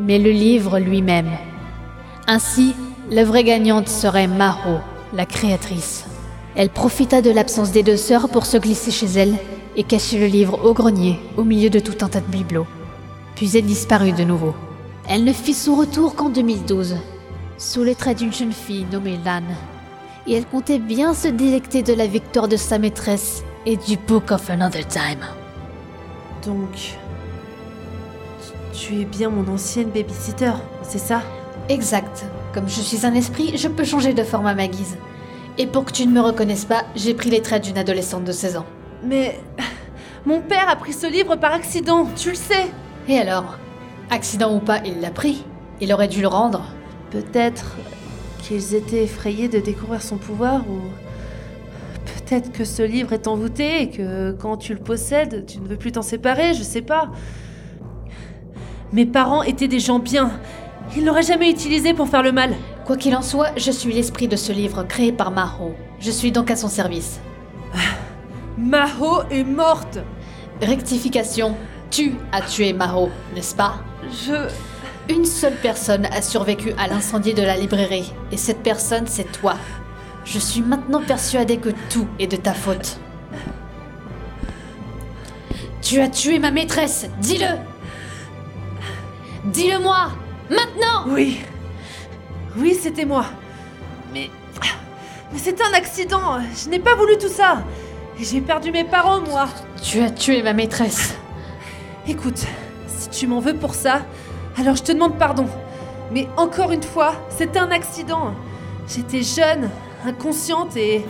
mais 0.00 0.18
le 0.18 0.30
livre 0.30 0.78
lui-même. 0.78 1.30
Ainsi, 2.26 2.74
la 3.10 3.24
vraie 3.24 3.44
gagnante 3.44 3.88
serait 3.88 4.26
Maho, 4.26 4.78
la 5.12 5.26
créatrice. 5.26 6.06
Elle 6.56 6.70
profita 6.70 7.22
de 7.22 7.30
l'absence 7.30 7.70
des 7.70 7.82
deux 7.82 7.96
sœurs 7.96 8.28
pour 8.28 8.46
se 8.46 8.56
glisser 8.56 8.90
chez 8.90 9.06
elle 9.06 9.36
et 9.76 9.84
cacher 9.84 10.18
le 10.18 10.26
livre 10.26 10.64
au 10.64 10.74
grenier, 10.74 11.20
au 11.36 11.44
milieu 11.44 11.70
de 11.70 11.80
tout 11.80 12.04
un 12.04 12.08
tas 12.08 12.20
de 12.20 12.26
bibelots. 12.26 12.66
Puis 13.36 13.56
elle 13.56 13.66
disparut 13.66 14.12
de 14.12 14.24
nouveau. 14.24 14.54
Elle 15.08 15.24
ne 15.24 15.32
fit 15.32 15.54
son 15.54 15.74
retour 15.74 16.14
qu'en 16.14 16.28
2012, 16.28 16.96
sous 17.58 17.82
les 17.82 17.94
traits 17.94 18.18
d'une 18.18 18.32
jeune 18.32 18.52
fille 18.52 18.86
nommée 18.90 19.18
Lan. 19.24 19.42
Et 20.30 20.34
elle 20.34 20.46
comptait 20.46 20.78
bien 20.78 21.12
se 21.12 21.26
délecter 21.26 21.82
de 21.82 21.92
la 21.92 22.06
victoire 22.06 22.46
de 22.46 22.56
sa 22.56 22.78
maîtresse 22.78 23.42
et 23.66 23.76
du 23.76 23.96
Book 23.96 24.30
of 24.30 24.48
Another 24.48 24.86
Time. 24.86 25.18
Donc. 26.46 26.96
tu- 28.72 29.00
es 29.00 29.04
bien 29.04 29.28
mon 29.28 29.52
ancienne 29.52 29.90
babysitter, 29.90 30.52
c'est 30.82 30.98
ça? 30.98 31.22
Exact. 31.68 32.24
Comme 32.54 32.68
je 32.68 32.80
suis 32.80 33.04
un 33.04 33.12
esprit, 33.14 33.56
je 33.56 33.66
peux 33.68 33.82
changer 33.84 34.14
de 34.14 34.22
forme 34.22 34.46
à 34.46 34.54
ma 34.54 34.68
guise. 34.68 34.96
Et 35.58 35.66
pour 35.66 35.84
que 35.84 35.92
tu 35.92 36.06
ne 36.06 36.12
me 36.12 36.20
reconnaisses 36.20 36.64
pas, 36.64 36.84
j'ai 36.94 37.12
pris 37.14 37.28
les 37.30 37.42
traits 37.42 37.64
d'une 37.64 37.76
adolescente 37.78 38.22
de 38.24 38.32
16 38.32 38.56
ans. 38.56 38.66
Mais. 39.04 39.40
Mon 40.26 40.40
père 40.40 40.68
a 40.68 40.76
pris 40.76 40.92
ce 40.92 41.06
livre 41.10 41.34
par 41.36 41.52
accident, 41.54 42.06
tu 42.14 42.28
le 42.30 42.34
sais 42.36 42.66
Et 43.08 43.18
alors? 43.18 43.56
Accident 44.10 44.54
ou 44.54 44.60
pas, 44.60 44.78
il 44.84 45.00
l'a 45.00 45.10
pris. 45.10 45.44
Il 45.80 45.92
aurait 45.92 46.08
dû 46.08 46.20
le 46.20 46.28
rendre. 46.28 46.62
Peut-être 47.10 47.76
qu'ils 48.50 48.74
étaient 48.74 49.04
effrayés 49.04 49.48
de 49.48 49.60
découvrir 49.60 50.02
son 50.02 50.16
pouvoir 50.16 50.62
ou. 50.68 50.80
Peut-être 52.04 52.50
que 52.50 52.64
ce 52.64 52.82
livre 52.82 53.12
est 53.12 53.28
envoûté 53.28 53.82
et 53.82 53.90
que 53.90 54.32
quand 54.32 54.56
tu 54.56 54.74
le 54.74 54.80
possèdes, 54.80 55.46
tu 55.46 55.60
ne 55.60 55.68
veux 55.68 55.76
plus 55.76 55.92
t'en 55.92 56.02
séparer, 56.02 56.54
je 56.54 56.62
sais 56.64 56.82
pas. 56.82 57.10
Mes 58.92 59.06
parents 59.06 59.44
étaient 59.44 59.68
des 59.68 59.78
gens 59.78 60.00
bien. 60.00 60.32
Ils 60.96 61.04
l'auraient 61.04 61.22
jamais 61.22 61.48
utilisé 61.50 61.94
pour 61.94 62.08
faire 62.08 62.24
le 62.24 62.32
mal. 62.32 62.54
Quoi 62.84 62.96
qu'il 62.96 63.14
en 63.14 63.22
soit, 63.22 63.50
je 63.56 63.70
suis 63.70 63.92
l'esprit 63.92 64.26
de 64.26 64.36
ce 64.36 64.52
livre 64.52 64.82
créé 64.82 65.12
par 65.12 65.30
Maho. 65.30 65.74
Je 66.00 66.10
suis 66.10 66.32
donc 66.32 66.50
à 66.50 66.56
son 66.56 66.68
service. 66.68 67.20
Maho 68.58 69.22
est 69.30 69.44
morte 69.44 69.98
Rectification. 70.60 71.54
Tu 71.90 72.14
as 72.32 72.42
tué 72.42 72.72
Maho, 72.72 73.10
n'est-ce 73.34 73.54
pas? 73.54 73.74
Je. 74.10 74.48
Une 75.10 75.24
seule 75.24 75.56
personne 75.56 76.06
a 76.06 76.22
survécu 76.22 76.72
à 76.78 76.86
l'incendie 76.86 77.34
de 77.34 77.42
la 77.42 77.56
librairie, 77.56 78.12
et 78.30 78.36
cette 78.36 78.62
personne, 78.62 79.08
c'est 79.08 79.32
toi. 79.32 79.56
Je 80.24 80.38
suis 80.38 80.62
maintenant 80.62 81.02
persuadée 81.02 81.56
que 81.56 81.70
tout 81.90 82.06
est 82.20 82.28
de 82.28 82.36
ta 82.36 82.54
faute. 82.54 83.00
Tu 85.82 86.00
as 86.00 86.08
tué 86.08 86.38
ma 86.38 86.52
maîtresse, 86.52 87.08
dis-le 87.18 87.58
Dis-le-moi 89.46 90.12
Maintenant 90.48 91.06
Oui. 91.08 91.40
Oui, 92.56 92.78
c'était 92.80 93.04
moi. 93.04 93.24
Mais. 94.14 94.30
Mais 95.32 95.38
c'était 95.40 95.64
un 95.64 95.74
accident. 95.74 96.38
Je 96.54 96.68
n'ai 96.68 96.78
pas 96.78 96.94
voulu 96.94 97.18
tout 97.18 97.28
ça. 97.28 97.64
Et 98.16 98.24
j'ai 98.24 98.40
perdu 98.40 98.70
mes 98.70 98.84
parents, 98.84 99.22
moi. 99.22 99.48
Tu 99.82 100.00
as 100.02 100.10
tué 100.10 100.44
ma 100.44 100.52
maîtresse. 100.52 101.16
Écoute, 102.06 102.46
si 102.86 103.08
tu 103.10 103.26
m'en 103.26 103.40
veux 103.40 103.54
pour 103.54 103.74
ça, 103.74 104.02
alors 104.56 104.76
je 104.76 104.82
te 104.82 104.92
demande 104.92 105.18
pardon. 105.18 105.46
Mais 106.12 106.28
encore 106.36 106.72
une 106.72 106.82
fois, 106.82 107.14
c'était 107.28 107.58
un 107.58 107.70
accident. 107.70 108.34
J'étais 108.88 109.22
jeune, 109.22 109.70
inconsciente 110.04 110.76
et. 110.76 111.04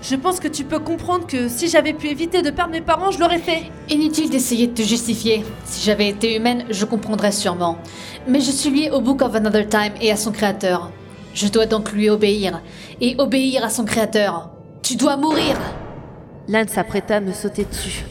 Je 0.00 0.14
pense 0.14 0.38
que 0.38 0.46
tu 0.46 0.62
peux 0.62 0.78
comprendre 0.78 1.26
que 1.26 1.48
si 1.48 1.68
j'avais 1.68 1.92
pu 1.92 2.06
éviter 2.06 2.40
de 2.40 2.50
perdre 2.50 2.70
mes 2.70 2.80
parents, 2.80 3.10
je 3.10 3.18
l'aurais 3.18 3.40
fait. 3.40 3.64
Inutile 3.90 4.30
d'essayer 4.30 4.68
de 4.68 4.74
te 4.74 4.82
justifier. 4.82 5.44
Si 5.64 5.84
j'avais 5.84 6.08
été 6.08 6.36
humaine, 6.36 6.64
je 6.70 6.84
comprendrais 6.84 7.32
sûrement. 7.32 7.78
Mais 8.28 8.40
je 8.40 8.52
suis 8.52 8.70
liée 8.70 8.90
au 8.90 9.00
Book 9.00 9.22
of 9.22 9.34
Another 9.34 9.68
Time 9.68 9.94
et 10.00 10.12
à 10.12 10.16
son 10.16 10.30
créateur. 10.30 10.92
Je 11.34 11.48
dois 11.48 11.66
donc 11.66 11.90
lui 11.90 12.08
obéir. 12.08 12.62
Et 13.00 13.16
obéir 13.18 13.64
à 13.64 13.70
son 13.70 13.84
créateur. 13.84 14.50
Tu 14.82 14.94
dois 14.94 15.16
mourir 15.16 15.56
L'âne 16.46 16.68
s'apprêta 16.68 17.16
à 17.16 17.20
me 17.20 17.32
sauter 17.32 17.64
dessus. 17.64 18.04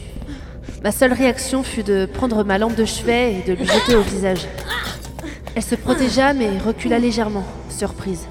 Ma 0.84 0.92
seule 0.92 1.12
réaction 1.12 1.64
fut 1.64 1.82
de 1.82 2.06
prendre 2.06 2.44
ma 2.44 2.56
lampe 2.56 2.76
de 2.76 2.84
chevet 2.84 3.34
et 3.34 3.42
de 3.42 3.52
lui 3.52 3.66
jeter 3.66 3.96
au 3.96 4.02
visage. 4.02 4.46
Elle 5.56 5.62
se 5.62 5.74
protégea 5.74 6.32
mais 6.34 6.56
recula 6.58 7.00
légèrement, 7.00 7.44
surprise. 7.68 8.28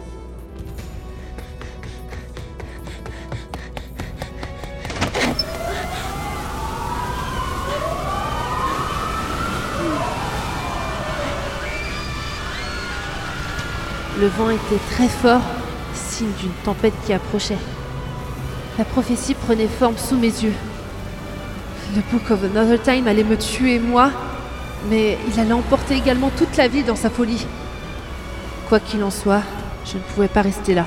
Le 14.20 14.28
vent 14.28 14.50
était 14.50 14.82
très 14.92 15.10
fort, 15.10 15.42
signe 15.94 16.32
d'une 16.40 16.52
tempête 16.64 16.94
qui 17.06 17.12
approchait. 17.12 17.58
La 18.80 18.86
prophétie 18.86 19.36
prenait 19.36 19.68
forme 19.68 19.98
sous 19.98 20.16
mes 20.16 20.28
yeux. 20.28 20.54
Le 21.96 22.02
Book 22.12 22.30
of 22.32 22.44
Another 22.44 22.82
Time 22.82 23.08
allait 23.08 23.24
me 23.24 23.38
tuer, 23.38 23.80
moi, 23.80 24.12
mais 24.90 25.18
il 25.28 25.40
allait 25.40 25.54
emporter 25.54 25.96
également 25.96 26.30
toute 26.30 26.58
la 26.58 26.68
ville 26.68 26.86
dans 26.86 26.98
sa 26.98 27.10
folie. 27.10 27.48
Quoi 28.68 28.82
qu'il 28.82 29.04
en 29.04 29.10
soit, 29.10 29.42
je 29.86 29.94
ne 29.96 30.02
pouvais 30.02 30.28
pas 30.28 30.42
rester 30.42 30.74
là. 30.74 30.86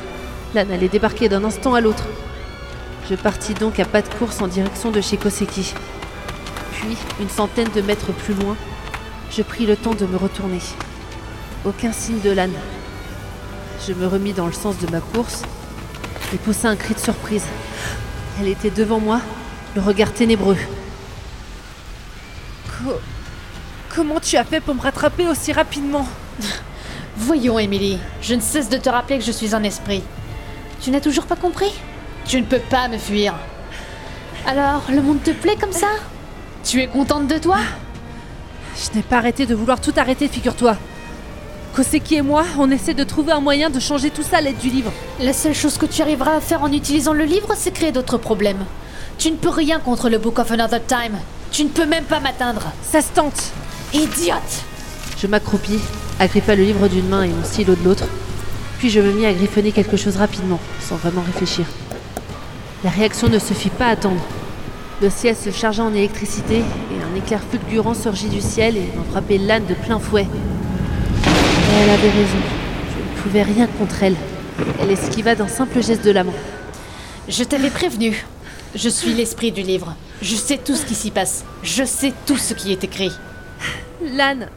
L'âne 0.54 0.70
allait 0.70 0.88
débarquer 0.88 1.30
d'un 1.30 1.42
instant 1.42 1.74
à 1.74 1.80
l'autre. 1.80 2.04
Je 3.08 3.14
partis 3.14 3.54
donc 3.54 3.80
à 3.80 3.86
pas 3.86 4.02
de 4.02 4.08
course 4.08 4.42
en 4.42 4.46
direction 4.46 4.90
de 4.90 5.00
chez 5.00 5.16
Koseki. 5.16 5.72
Puis, 6.72 6.96
une 7.18 7.30
centaine 7.30 7.70
de 7.74 7.80
mètres 7.80 8.12
plus 8.12 8.34
loin, 8.34 8.56
je 9.30 9.40
pris 9.42 9.64
le 9.64 9.76
temps 9.76 9.94
de 9.94 10.04
me 10.04 10.16
retourner. 10.16 10.60
Aucun 11.64 11.92
signe 11.92 12.20
de 12.20 12.30
l'âne. 12.30 12.52
Je 13.86 13.94
me 13.94 14.06
remis 14.06 14.34
dans 14.34 14.46
le 14.46 14.52
sens 14.52 14.76
de 14.78 14.90
ma 14.90 15.00
course 15.00 15.42
et 16.34 16.36
poussa 16.36 16.68
un 16.68 16.76
cri 16.76 16.92
de 16.92 17.00
surprise. 17.00 17.46
Elle 18.38 18.48
était 18.48 18.70
devant 18.70 19.00
moi, 19.00 19.20
le 19.74 19.80
regard 19.80 20.12
ténébreux. 20.12 20.58
Co- 22.84 23.00
Comment 23.94 24.20
tu 24.20 24.36
as 24.36 24.44
fait 24.44 24.60
pour 24.60 24.74
me 24.74 24.80
rattraper 24.80 25.26
aussi 25.26 25.52
rapidement? 25.52 26.06
Voyons, 27.16 27.58
Emily, 27.58 27.98
je 28.22 28.34
ne 28.34 28.40
cesse 28.40 28.68
de 28.68 28.76
te 28.78 28.88
rappeler 28.88 29.18
que 29.18 29.24
je 29.24 29.32
suis 29.32 29.54
un 29.54 29.62
esprit. 29.64 30.02
Tu 30.80 30.90
n'as 30.90 31.00
toujours 31.00 31.26
pas 31.26 31.36
compris? 31.36 31.72
Tu 32.24 32.40
ne 32.40 32.46
peux 32.46 32.60
pas 32.60 32.88
me 32.88 32.98
fuir. 32.98 33.34
Alors, 34.46 34.82
le 34.90 35.02
monde 35.02 35.22
te 35.22 35.32
plaît 35.32 35.56
comme 35.60 35.72
ça? 35.72 35.88
Tu 36.64 36.80
es 36.80 36.86
contente 36.86 37.26
de 37.26 37.38
toi? 37.38 37.58
Je 38.76 38.96
n'ai 38.96 39.02
pas 39.02 39.16
arrêté 39.18 39.44
de 39.44 39.54
vouloir 39.54 39.80
tout 39.80 39.92
arrêter, 39.96 40.28
figure-toi. 40.28 40.76
Koseki 41.74 42.16
et 42.16 42.22
moi, 42.22 42.44
on 42.58 42.70
essaie 42.70 42.94
de 42.94 43.04
trouver 43.04 43.32
un 43.32 43.40
moyen 43.40 43.70
de 43.70 43.80
changer 43.80 44.10
tout 44.10 44.22
ça 44.22 44.38
à 44.38 44.40
l'aide 44.40 44.58
du 44.58 44.70
livre. 44.70 44.92
La 45.20 45.32
seule 45.32 45.54
chose 45.54 45.76
que 45.78 45.86
tu 45.86 46.00
arriveras 46.02 46.36
à 46.36 46.40
faire 46.40 46.62
en 46.62 46.72
utilisant 46.72 47.12
le 47.12 47.24
livre, 47.24 47.48
c'est 47.56 47.72
créer 47.72 47.92
d'autres 47.92 48.18
problèmes. 48.18 48.64
Tu 49.20 49.30
ne 49.30 49.36
peux 49.36 49.50
rien 49.50 49.80
contre 49.80 50.08
le 50.08 50.16
Book 50.16 50.38
of 50.38 50.50
Another 50.50 50.80
Time. 50.86 51.12
Tu 51.52 51.64
ne 51.64 51.68
peux 51.68 51.84
même 51.84 52.04
pas 52.04 52.20
m'atteindre. 52.20 52.72
Ça 52.82 53.02
se 53.02 53.10
tente 53.10 53.52
Idiote 53.92 54.64
Je 55.18 55.26
m'accroupis, 55.26 55.78
agrippa 56.18 56.54
le 56.54 56.62
livre 56.62 56.88
d'une 56.88 57.06
main 57.06 57.24
et 57.24 57.28
mon 57.28 57.44
stylo 57.44 57.74
de 57.74 57.84
l'autre, 57.84 58.06
puis 58.78 58.88
je 58.88 58.98
me 58.98 59.12
mis 59.12 59.26
à 59.26 59.34
griffonner 59.34 59.72
quelque 59.72 59.98
chose 59.98 60.16
rapidement, 60.16 60.58
sans 60.80 60.96
vraiment 60.96 61.20
réfléchir. 61.20 61.66
La 62.82 62.88
réaction 62.88 63.28
ne 63.28 63.38
se 63.38 63.52
fit 63.52 63.68
pas 63.68 63.88
attendre. 63.88 64.22
Le 65.02 65.10
ciel 65.10 65.36
se 65.36 65.50
chargea 65.50 65.82
en 65.82 65.92
électricité 65.92 66.60
et 66.60 67.02
un 67.02 67.14
éclair 67.14 67.40
fulgurant 67.50 67.92
surgit 67.92 68.30
du 68.30 68.40
ciel 68.40 68.78
et 68.78 68.90
m'en 68.96 69.04
frappait 69.04 69.36
l'âne 69.36 69.66
de 69.66 69.74
plein 69.74 69.98
fouet. 69.98 70.26
Et 71.26 71.82
elle 71.82 71.90
avait 71.90 72.08
raison. 72.08 72.38
Je 72.88 73.02
ne 73.02 73.22
pouvais 73.22 73.42
rien 73.42 73.66
contre 73.66 74.02
elle. 74.02 74.16
Elle 74.80 74.90
esquiva 74.90 75.34
d'un 75.34 75.48
simple 75.48 75.82
geste 75.82 76.06
de 76.06 76.10
la 76.10 76.24
main. 76.24 76.32
Je 77.28 77.44
t'avais 77.44 77.68
prévenu. 77.68 78.24
Je 78.74 78.88
suis 78.88 79.12
l'esprit 79.14 79.50
du 79.50 79.62
livre. 79.62 79.96
Je 80.22 80.36
sais 80.36 80.56
tout 80.56 80.76
ce 80.76 80.86
qui 80.86 80.94
s'y 80.94 81.10
passe. 81.10 81.44
Je 81.62 81.84
sais 81.84 82.12
tout 82.26 82.36
ce 82.36 82.54
qui 82.54 82.70
est 82.70 82.84
écrit. 82.84 83.12
L'âne, 84.00 84.48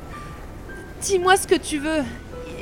dis-moi 1.02 1.36
ce 1.36 1.48
que 1.48 1.56
tu 1.56 1.80
veux. 1.80 2.04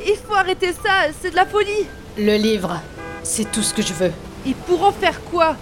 Il 0.08 0.16
faut 0.16 0.34
arrêter 0.34 0.72
ça, 0.72 1.12
c'est 1.22 1.32
de 1.32 1.36
la 1.36 1.46
folie. 1.46 1.86
Le 2.18 2.38
livre, 2.38 2.80
c'est 3.24 3.52
tout 3.52 3.62
ce 3.62 3.74
que 3.74 3.82
je 3.82 3.94
veux. 3.94 4.12
Et 4.48 4.54
pour 4.66 4.84
en 4.84 4.92
faire 4.92 5.22
quoi? 5.26 5.58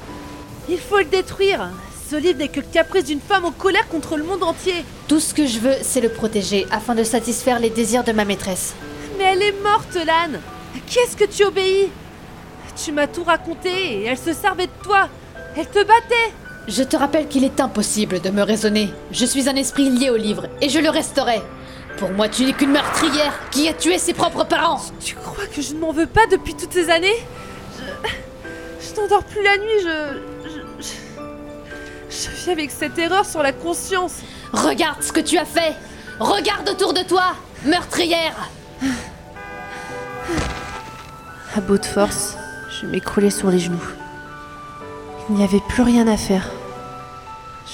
Il 0.69 0.77
faut 0.77 0.99
le 0.99 1.05
détruire. 1.05 1.69
Ce 2.09 2.15
livre 2.15 2.37
n'est 2.37 2.47
que 2.47 2.59
le 2.59 2.67
caprice 2.71 3.05
d'une 3.05 3.19
femme 3.19 3.45
en 3.45 3.51
colère 3.51 3.87
contre 3.87 4.15
le 4.15 4.23
monde 4.23 4.43
entier. 4.43 4.85
Tout 5.07 5.19
ce 5.19 5.33
que 5.33 5.47
je 5.47 5.59
veux, 5.59 5.75
c'est 5.81 6.01
le 6.01 6.09
protéger 6.09 6.67
afin 6.71 6.93
de 6.93 7.03
satisfaire 7.03 7.59
les 7.59 7.69
désirs 7.71 8.03
de 8.03 8.11
ma 8.11 8.25
maîtresse. 8.25 8.73
Mais 9.17 9.25
elle 9.25 9.41
est 9.41 9.61
morte, 9.63 9.95
l'âne. 9.95 10.39
À 10.75 10.79
qui 10.85 10.99
est-ce 10.99 11.17
que 11.17 11.25
tu 11.25 11.43
obéis? 11.43 11.89
Tu 12.83 12.91
m'as 12.91 13.07
tout 13.07 13.23
raconté 13.23 13.69
et 13.69 14.03
elle 14.05 14.17
se 14.17 14.33
servait 14.33 14.67
de 14.67 14.83
toi. 14.83 15.09
Elle 15.59 15.67
te 15.67 15.79
battait. 15.79 16.33
Je 16.69 16.83
te 16.83 16.95
rappelle 16.95 17.27
qu'il 17.27 17.43
est 17.43 17.59
impossible 17.59 18.21
de 18.21 18.29
me 18.29 18.43
raisonner. 18.43 18.93
Je 19.11 19.25
suis 19.25 19.49
un 19.49 19.57
esprit 19.57 19.89
lié 19.89 20.09
au 20.09 20.15
livre 20.15 20.47
et 20.61 20.69
je 20.69 20.79
le 20.79 20.89
resterai. 20.89 21.41
Pour 21.97 22.11
moi, 22.11 22.29
tu 22.29 22.45
n'es 22.45 22.53
qu'une 22.53 22.71
meurtrière 22.71 23.33
qui 23.51 23.67
a 23.67 23.73
tué 23.73 23.97
ses 23.97 24.13
propres 24.13 24.45
parents. 24.45 24.79
Tu 25.03 25.15
crois 25.15 25.47
que 25.53 25.61
je 25.61 25.73
ne 25.73 25.79
m'en 25.81 25.91
veux 25.91 26.05
pas 26.05 26.27
depuis 26.31 26.55
toutes 26.55 26.71
ces 26.71 26.89
années? 26.89 27.25
Je. 27.77 28.87
Je 28.87 29.01
n'endors 29.01 29.25
plus 29.25 29.43
la 29.43 29.57
nuit, 29.57 29.79
je. 29.83 30.19
Je. 30.45 30.85
Je, 32.09 32.29
je 32.29 32.45
vis 32.45 32.51
avec 32.51 32.71
cette 32.71 32.97
erreur 32.97 33.25
sur 33.25 33.43
la 33.43 33.51
conscience. 33.51 34.19
Regarde 34.53 35.03
ce 35.03 35.11
que 35.11 35.19
tu 35.19 35.37
as 35.37 35.43
fait. 35.43 35.73
Regarde 36.21 36.69
autour 36.69 36.93
de 36.93 37.01
toi, 37.01 37.35
meurtrière. 37.65 38.49
À 41.53 41.59
bout 41.59 41.79
de 41.79 41.85
force, 41.85 42.37
je 42.79 42.85
m'écroulais 42.85 43.29
sur 43.29 43.51
les 43.51 43.59
genoux. 43.59 43.83
Il 45.29 45.35
n'y 45.35 45.43
avait 45.43 45.61
plus 45.67 45.83
rien 45.83 46.07
à 46.07 46.17
faire. 46.17 46.49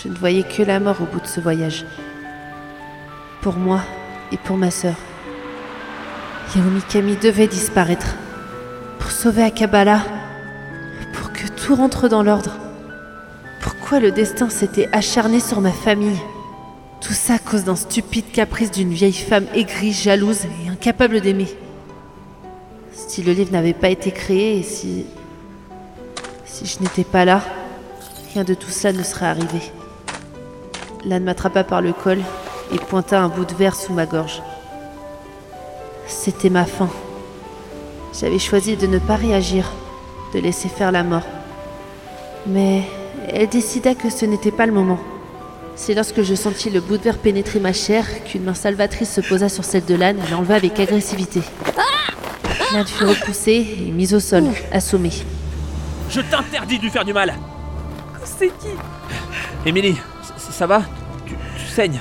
Je 0.03 0.09
ne 0.09 0.15
voyais 0.15 0.43
que 0.43 0.61
la 0.61 0.81
mort 0.81 0.97
au 1.01 1.05
bout 1.05 1.21
de 1.21 1.27
ce 1.27 1.39
voyage. 1.39 1.85
Pour 3.41 3.55
moi 3.55 3.79
et 4.33 4.37
pour 4.37 4.57
ma 4.57 4.71
sœur. 4.71 4.95
Yaomi 6.53 6.81
Kami 6.89 7.15
devait 7.15 7.47
disparaître. 7.47 8.15
Pour 8.99 9.09
sauver 9.09 9.43
Akabala. 9.43 10.01
Pour 11.13 11.31
que 11.31 11.47
tout 11.47 11.75
rentre 11.75 12.09
dans 12.09 12.23
l'ordre. 12.23 12.51
Pourquoi 13.61 14.01
le 14.01 14.11
destin 14.11 14.49
s'était 14.49 14.89
acharné 14.91 15.39
sur 15.39 15.61
ma 15.61 15.71
famille? 15.71 16.19
Tout 16.99 17.13
ça 17.13 17.35
à 17.35 17.39
cause 17.39 17.63
d'un 17.63 17.77
stupide 17.77 18.31
caprice 18.33 18.71
d'une 18.71 18.91
vieille 18.91 19.13
femme 19.13 19.45
aigrie, 19.53 19.93
jalouse 19.93 20.43
et 20.43 20.69
incapable 20.69 21.21
d'aimer. 21.21 21.47
Si 22.91 23.23
le 23.23 23.31
livre 23.31 23.53
n'avait 23.53 23.73
pas 23.73 23.89
été 23.89 24.11
créé 24.11 24.59
et 24.59 24.63
si. 24.63 25.05
Si 26.65 26.77
je 26.77 26.83
n'étais 26.83 27.03
pas 27.03 27.25
là, 27.25 27.43
rien 28.33 28.43
de 28.43 28.55
tout 28.55 28.71
cela 28.71 28.91
ne 28.91 29.03
serait 29.03 29.27
arrivé. 29.27 29.61
L'âne 31.05 31.23
m'attrapa 31.23 31.63
par 31.63 31.79
le 31.79 31.93
col 31.93 32.17
et 32.73 32.79
pointa 32.79 33.21
un 33.21 33.27
bout 33.27 33.45
de 33.45 33.53
verre 33.53 33.75
sous 33.75 33.93
ma 33.93 34.07
gorge. 34.07 34.41
C'était 36.07 36.49
ma 36.49 36.65
fin. 36.65 36.89
J'avais 38.19 38.39
choisi 38.39 38.77
de 38.77 38.87
ne 38.87 38.97
pas 38.97 39.15
réagir, 39.15 39.69
de 40.33 40.39
laisser 40.39 40.67
faire 40.67 40.91
la 40.91 41.03
mort. 41.03 41.27
Mais 42.47 42.81
elle 43.27 43.47
décida 43.47 43.93
que 43.93 44.09
ce 44.09 44.25
n'était 44.25 44.49
pas 44.49 44.65
le 44.65 44.73
moment. 44.73 44.99
C'est 45.75 45.93
lorsque 45.93 46.23
je 46.23 46.33
sentis 46.33 46.71
le 46.71 46.81
bout 46.81 46.97
de 46.97 47.03
verre 47.03 47.19
pénétrer 47.19 47.59
ma 47.59 47.73
chair 47.73 48.07
qu'une 48.23 48.43
main 48.43 48.55
salvatrice 48.55 49.13
se 49.13 49.21
posa 49.21 49.49
sur 49.49 49.65
celle 49.65 49.85
de 49.85 49.93
l'âne 49.93 50.17
et 50.17 50.31
l'enleva 50.31 50.55
avec 50.55 50.79
agressivité. 50.79 51.41
L'âne 52.73 52.87
fut 52.87 53.05
repoussé 53.05 53.67
et 53.81 53.91
mis 53.91 54.15
au 54.15 54.19
sol, 54.19 54.45
assommé. 54.71 55.11
Je 56.09 56.21
t'interdis 56.21 56.77
de 56.77 56.83
lui 56.83 56.89
faire 56.89 57.05
du 57.05 57.13
mal 57.13 57.33
C'est 58.23 58.47
qui? 58.47 58.69
Émilie, 59.65 59.97
ça, 60.37 60.67
va? 60.67 60.83
Tu, 61.25 61.35
tu 61.57 61.65
saignes 61.67 61.99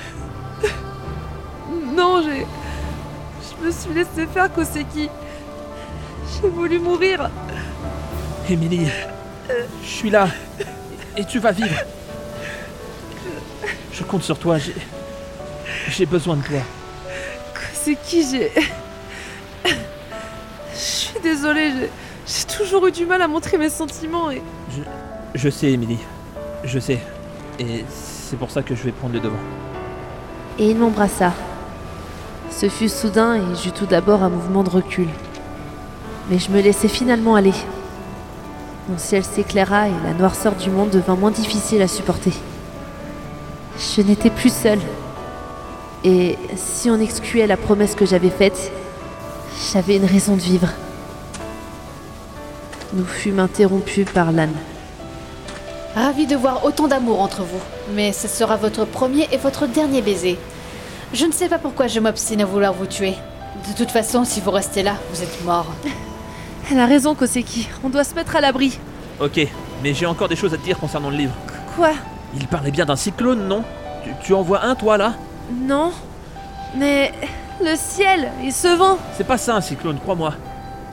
Non, 1.93 2.21
j'ai. 2.23 2.45
Je 3.41 3.65
me 3.65 3.71
suis 3.71 3.93
laissé 3.93 4.27
faire, 4.31 4.51
Koseki. 4.53 5.09
J'ai 6.41 6.49
voulu 6.49 6.79
mourir. 6.79 7.29
Émilie, 8.49 8.87
je 9.83 9.87
suis 9.87 10.09
là. 10.09 10.27
Et 11.17 11.25
tu 11.25 11.39
vas 11.39 11.51
vivre. 11.51 11.75
Je 13.91 14.03
compte 14.03 14.23
sur 14.23 14.37
toi, 14.37 14.57
j'ai. 14.57 14.75
J'ai 15.89 16.05
besoin 16.05 16.35
de 16.35 16.43
toi. 16.43 16.59
Koseki, 17.53 18.25
j'ai. 18.31 18.51
Je 20.73 20.77
suis 20.77 21.19
désolée, 21.21 21.71
j'ai. 21.71 21.89
J'ai 22.27 22.45
toujours 22.45 22.87
eu 22.87 22.91
du 22.91 23.05
mal 23.05 23.21
à 23.21 23.27
montrer 23.27 23.57
mes 23.57 23.69
sentiments 23.69 24.31
et. 24.31 24.41
Je 25.35 25.49
sais, 25.49 25.71
Émilie. 25.71 25.99
Je 26.63 26.79
sais. 26.79 26.99
Et 27.59 27.85
c'est 27.89 28.37
pour 28.37 28.49
ça 28.49 28.63
que 28.63 28.75
je 28.75 28.83
vais 28.83 28.91
prendre 28.91 29.13
le 29.13 29.19
devant. 29.19 29.37
Et 30.57 30.69
il 30.71 30.77
m'embrassa. 30.77 31.33
Ce 32.49 32.69
fut 32.69 32.89
soudain 32.89 33.35
et 33.35 33.55
j'eus 33.61 33.71
tout 33.71 33.85
d'abord 33.85 34.23
un 34.23 34.29
mouvement 34.29 34.63
de 34.63 34.69
recul. 34.69 35.07
Mais 36.29 36.39
je 36.39 36.49
me 36.49 36.61
laissai 36.61 36.87
finalement 36.87 37.35
aller. 37.35 37.53
Mon 38.89 38.97
ciel 38.97 39.23
s'éclaira 39.23 39.87
et 39.89 39.93
la 40.03 40.13
noirceur 40.13 40.55
du 40.55 40.69
monde 40.69 40.89
devint 40.89 41.15
moins 41.15 41.31
difficile 41.31 41.81
à 41.81 41.87
supporter. 41.87 42.33
Je 43.77 44.01
n'étais 44.01 44.29
plus 44.29 44.53
seule. 44.53 44.79
Et 46.03 46.37
si 46.55 46.89
on 46.89 46.99
excluait 46.99 47.47
la 47.47 47.57
promesse 47.57 47.95
que 47.95 48.05
j'avais 48.05 48.29
faite, 48.29 48.71
j'avais 49.73 49.97
une 49.97 50.05
raison 50.05 50.35
de 50.35 50.41
vivre. 50.41 50.69
Nous 52.95 53.03
fûmes 53.05 53.39
interrompus 53.39 54.07
par 54.13 54.31
l'âne. 54.31 54.53
Ravi 55.95 56.27
de 56.27 56.37
voir 56.37 56.63
autant 56.63 56.87
d'amour 56.87 57.21
entre 57.21 57.41
vous, 57.41 57.59
mais 57.93 58.13
ce 58.13 58.29
sera 58.29 58.55
votre 58.55 58.85
premier 58.85 59.27
et 59.33 59.37
votre 59.37 59.67
dernier 59.67 60.01
baiser. 60.01 60.39
Je 61.13 61.25
ne 61.25 61.33
sais 61.33 61.49
pas 61.49 61.57
pourquoi 61.57 61.87
je 61.87 61.99
m'obstine 61.99 62.39
à 62.41 62.45
vouloir 62.45 62.71
vous 62.71 62.85
tuer. 62.85 63.15
De 63.67 63.75
toute 63.75 63.91
façon, 63.91 64.23
si 64.23 64.39
vous 64.39 64.51
restez 64.51 64.81
là, 64.81 64.95
vous 65.11 65.21
êtes 65.21 65.43
mort. 65.43 65.67
Elle 66.71 66.79
a 66.79 66.85
raison, 66.85 67.15
Koseki. 67.15 67.67
On 67.83 67.89
doit 67.89 68.05
se 68.05 68.15
mettre 68.15 68.37
à 68.37 68.41
l'abri. 68.41 68.79
Ok, 69.19 69.45
mais 69.83 69.93
j'ai 69.93 70.05
encore 70.05 70.29
des 70.29 70.37
choses 70.37 70.53
à 70.53 70.57
te 70.57 70.63
dire 70.63 70.79
concernant 70.79 71.09
le 71.09 71.17
livre. 71.17 71.33
Quoi? 71.75 71.91
Il 72.33 72.47
parlait 72.47 72.71
bien 72.71 72.85
d'un 72.85 72.95
cyclone, 72.95 73.45
non? 73.45 73.63
Tu, 74.05 74.11
tu 74.23 74.33
en 74.33 74.41
vois 74.41 74.63
un, 74.63 74.75
toi, 74.75 74.97
là? 74.97 75.15
Non. 75.51 75.91
Mais 76.77 77.11
le 77.61 77.75
ciel 77.75 78.31
et 78.41 78.51
ce 78.51 78.69
vent. 78.69 78.97
C'est 79.17 79.27
pas 79.27 79.37
ça 79.37 79.55
un 79.55 79.61
cyclone, 79.61 79.99
crois-moi. 79.99 80.33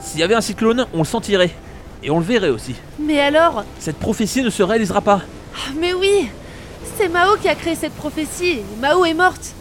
S'il 0.01 0.19
y 0.19 0.23
avait 0.23 0.35
un 0.35 0.41
cyclone, 0.41 0.85
on 0.93 0.99
le 0.99 1.05
sentirait. 1.05 1.55
Et 2.03 2.09
on 2.11 2.19
le 2.19 2.25
verrait 2.25 2.49
aussi. 2.49 2.75
Mais 2.99 3.19
alors 3.19 3.63
Cette 3.79 3.97
prophétie 3.97 4.41
ne 4.41 4.49
se 4.49 4.61
réalisera 4.63 5.01
pas. 5.01 5.21
Ah, 5.55 5.71
Mais 5.79 5.93
oui 5.93 6.29
C'est 6.97 7.07
Mao 7.07 7.37
qui 7.41 7.47
a 7.47 7.55
créé 7.55 7.75
cette 7.75 7.93
prophétie. 7.93 8.59
et 8.59 8.65
Mao 8.81 9.05
est 9.05 9.13
morte. 9.13 9.53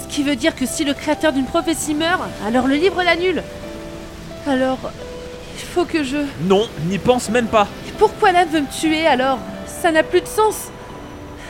Ce 0.00 0.06
qui 0.14 0.22
veut 0.22 0.36
dire 0.36 0.54
que 0.54 0.66
si 0.66 0.84
le 0.84 0.94
créateur 0.94 1.32
d'une 1.32 1.44
prophétie 1.46 1.94
meurt, 1.94 2.20
alors 2.46 2.66
le 2.66 2.76
livre 2.76 3.02
l'annule. 3.02 3.42
Alors, 4.46 4.78
il 5.56 5.64
faut 5.64 5.84
que 5.84 6.04
je... 6.04 6.18
Non, 6.42 6.66
n'y 6.86 6.98
pense 6.98 7.28
même 7.28 7.48
pas. 7.48 7.66
Et 7.88 7.92
pourquoi 7.98 8.30
l'âne 8.32 8.48
veut 8.48 8.60
me 8.60 8.80
tuer 8.80 9.06
alors? 9.06 9.38
Ça 9.66 9.90
n'a 9.90 10.02
plus 10.04 10.20
de 10.20 10.26
sens. 10.28 10.68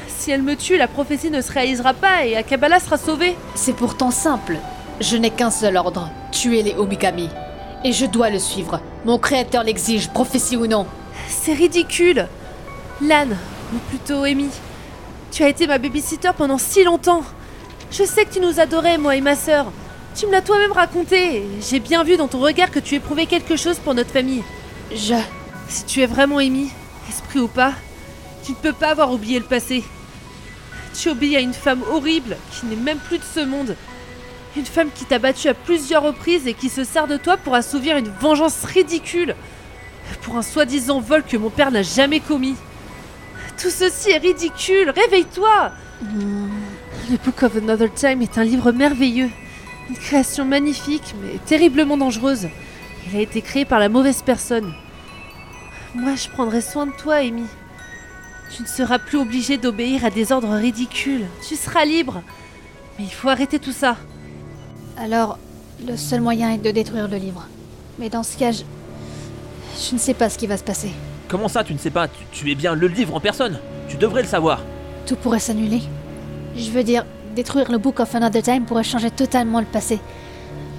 Si 0.09 0.31
elle 0.31 0.43
me 0.43 0.57
tue, 0.57 0.79
la 0.79 0.89
prophétie 0.89 1.31
ne 1.31 1.41
se 1.43 1.53
réalisera 1.53 1.93
pas 1.95 2.25
et 2.25 2.37
Akabala 2.37 2.81
sera 2.81 2.97
sauvé. 2.97 3.37
C'est 3.55 3.75
pourtant 3.77 4.11
simple. 4.11 4.57
Je 5.01 5.17
n'ai 5.17 5.31
qu'un 5.31 5.51
seul 5.51 5.77
ordre, 5.77 6.11
tuer 6.33 6.63
les 6.63 6.75
Omikami. 6.75 7.29
Et 7.85 7.93
je 7.93 8.07
dois 8.07 8.31
le 8.31 8.39
suivre. 8.39 8.81
Mon 9.05 9.19
créateur 9.19 9.63
l'exige, 9.63 10.11
prophétie 10.11 10.57
ou 10.57 10.67
non. 10.67 10.87
C'est 11.29 11.53
ridicule. 11.53 12.27
L'âne, 13.01 13.37
ou 13.73 13.79
plutôt 13.89 14.25
Amy, 14.25 14.49
tu 15.31 15.45
as 15.45 15.49
été 15.49 15.67
ma 15.67 15.79
babysitter 15.79 16.31
pendant 16.37 16.59
si 16.59 16.83
longtemps. 16.83 17.23
Je 17.91 18.05
sais 18.05 18.25
que 18.25 18.35
tu 18.35 18.41
nous 18.41 18.61
adorais, 18.61 18.99
moi 18.99 19.17
et 19.17 19.21
ma 19.21 19.37
sœur. 19.37 19.67
Tu 20.17 20.27
me 20.27 20.33
l'as 20.33 20.43
toi-même 20.43 20.73
raconté. 20.73 21.45
J'ai 21.61 21.79
bien 21.79 22.03
vu 22.03 22.17
dans 22.17 22.29
ton 22.29 22.41
regard 22.41 22.71
que 22.71 22.81
tu 22.81 22.97
éprouvais 22.97 23.27
quelque 23.27 23.57
chose 23.57 23.79
pour 23.79 23.95
notre 23.95 24.11
famille. 24.11 24.43
Je... 24.93 25.15
Si 25.69 25.85
tu 25.85 26.01
es 26.01 26.07
vraiment 26.07 26.39
Amy, 26.39 26.71
esprit 27.09 27.41
ou 27.41 27.49
pas, 27.49 27.75
tu 28.43 28.53
ne 28.53 28.57
peux 28.57 28.73
pas 28.73 28.89
avoir 28.89 29.13
oublié 29.13 29.39
le 29.39 29.45
passé. 29.45 29.85
Tu 30.99 31.11
obéis 31.11 31.37
à 31.37 31.41
une 31.41 31.53
femme 31.53 31.83
horrible 31.91 32.37
qui 32.51 32.67
n'est 32.67 32.77
même 32.77 32.99
plus 32.99 33.19
de 33.19 33.25
ce 33.25 33.41
monde. 33.41 33.77
Une 34.59 34.67
femme 34.67 34.91
qui 34.93 35.05
t'a 35.05 35.21
battu 35.21 35.47
à 35.47 35.55
plusieurs 35.55 36.03
reprises 36.03 36.49
et 36.49 36.53
qui 36.53 36.69
se 36.69 36.83
sert 36.83 37.07
de 37.07 37.17
toi 37.17 37.37
pour 37.37 37.55
assouvir 37.55 37.97
une 37.97 38.09
vengeance 38.09 38.65
ridicule. 38.65 39.37
Pour 40.23 40.37
un 40.37 40.43
soi-disant 40.43 40.99
vol 40.99 41.23
que 41.23 41.37
mon 41.37 41.49
père 41.49 41.71
n'a 41.71 41.83
jamais 41.83 42.19
commis. 42.19 42.57
Tout 43.57 43.71
ceci 43.71 44.11
est 44.11 44.19
ridicule, 44.19 44.91
réveille-toi 44.91 45.71
Le 46.13 47.17
Book 47.25 47.41
of 47.45 47.57
Another 47.57 47.93
Time 47.95 48.21
est 48.21 48.37
un 48.37 48.43
livre 48.43 48.73
merveilleux. 48.73 49.31
Une 49.89 49.97
création 49.97 50.45
magnifique, 50.45 51.15
mais 51.23 51.39
terriblement 51.47 51.97
dangereuse. 51.97 52.49
Il 53.07 53.17
a 53.17 53.21
été 53.21 53.43
créé 53.43 53.65
par 53.65 53.79
la 53.79 53.89
mauvaise 53.89 54.23
personne. 54.23 54.75
Moi, 55.95 56.17
je 56.17 56.29
prendrai 56.31 56.63
soin 56.63 56.87
de 56.87 56.93
toi, 56.93 57.17
Amy. 57.17 57.47
Tu 58.57 58.63
ne 58.63 58.67
seras 58.67 58.99
plus 58.99 59.19
obligée 59.19 59.57
d'obéir 59.57 60.05
à 60.05 60.11
des 60.11 60.33
ordres 60.33 60.57
ridicules. 60.57 61.27
Tu 61.49 61.55
seras 61.55 61.85
libre. 61.85 62.23
Mais 62.99 63.05
il 63.05 63.13
faut 63.13 63.29
arrêter 63.29 63.61
tout 63.61 63.71
ça. 63.71 63.97
Alors, 65.01 65.39
le 65.87 65.97
seul 65.97 66.21
moyen 66.21 66.51
est 66.51 66.59
de 66.59 66.71
détruire 66.73 67.07
le 67.07 67.17
livre. 67.17 67.47
Mais 67.99 68.09
dans 68.09 68.23
ce 68.23 68.37
cas, 68.37 68.53
je... 68.53 68.63
Je 69.81 69.95
ne 69.95 69.99
sais 69.99 70.15
pas 70.15 70.29
ce 70.29 70.37
qui 70.37 70.49
va 70.49 70.57
se 70.57 70.65
passer. 70.65 70.91
Comment 71.29 71.47
ça, 71.47 71.63
tu 71.63 71.73
ne 71.73 71.79
sais 71.79 71.91
pas? 71.91 72.09
Tu, 72.09 72.25
tu 72.33 72.51
es 72.51 72.57
bien 72.57 72.75
le 72.75 72.89
livre 72.89 73.15
en 73.15 73.21
personne. 73.21 73.61
Tu 73.89 73.97
devrais 73.97 74.23
le 74.23 74.29
savoir. 74.29 74.61
Tout 75.07 75.15
pourrait 75.15 75.39
s'annuler. 75.39 75.83
Je 76.57 76.71
veux 76.71 76.83
dire, 76.83 77.07
détruire 77.37 77.71
le 77.71 77.79
Book 77.79 78.01
of 78.01 78.13
Another 78.13 78.43
Time 78.43 78.65
pourrait 78.65 78.83
changer 78.83 79.13
totalement 79.13 79.61
le 79.61 79.67
passé. 79.67 80.01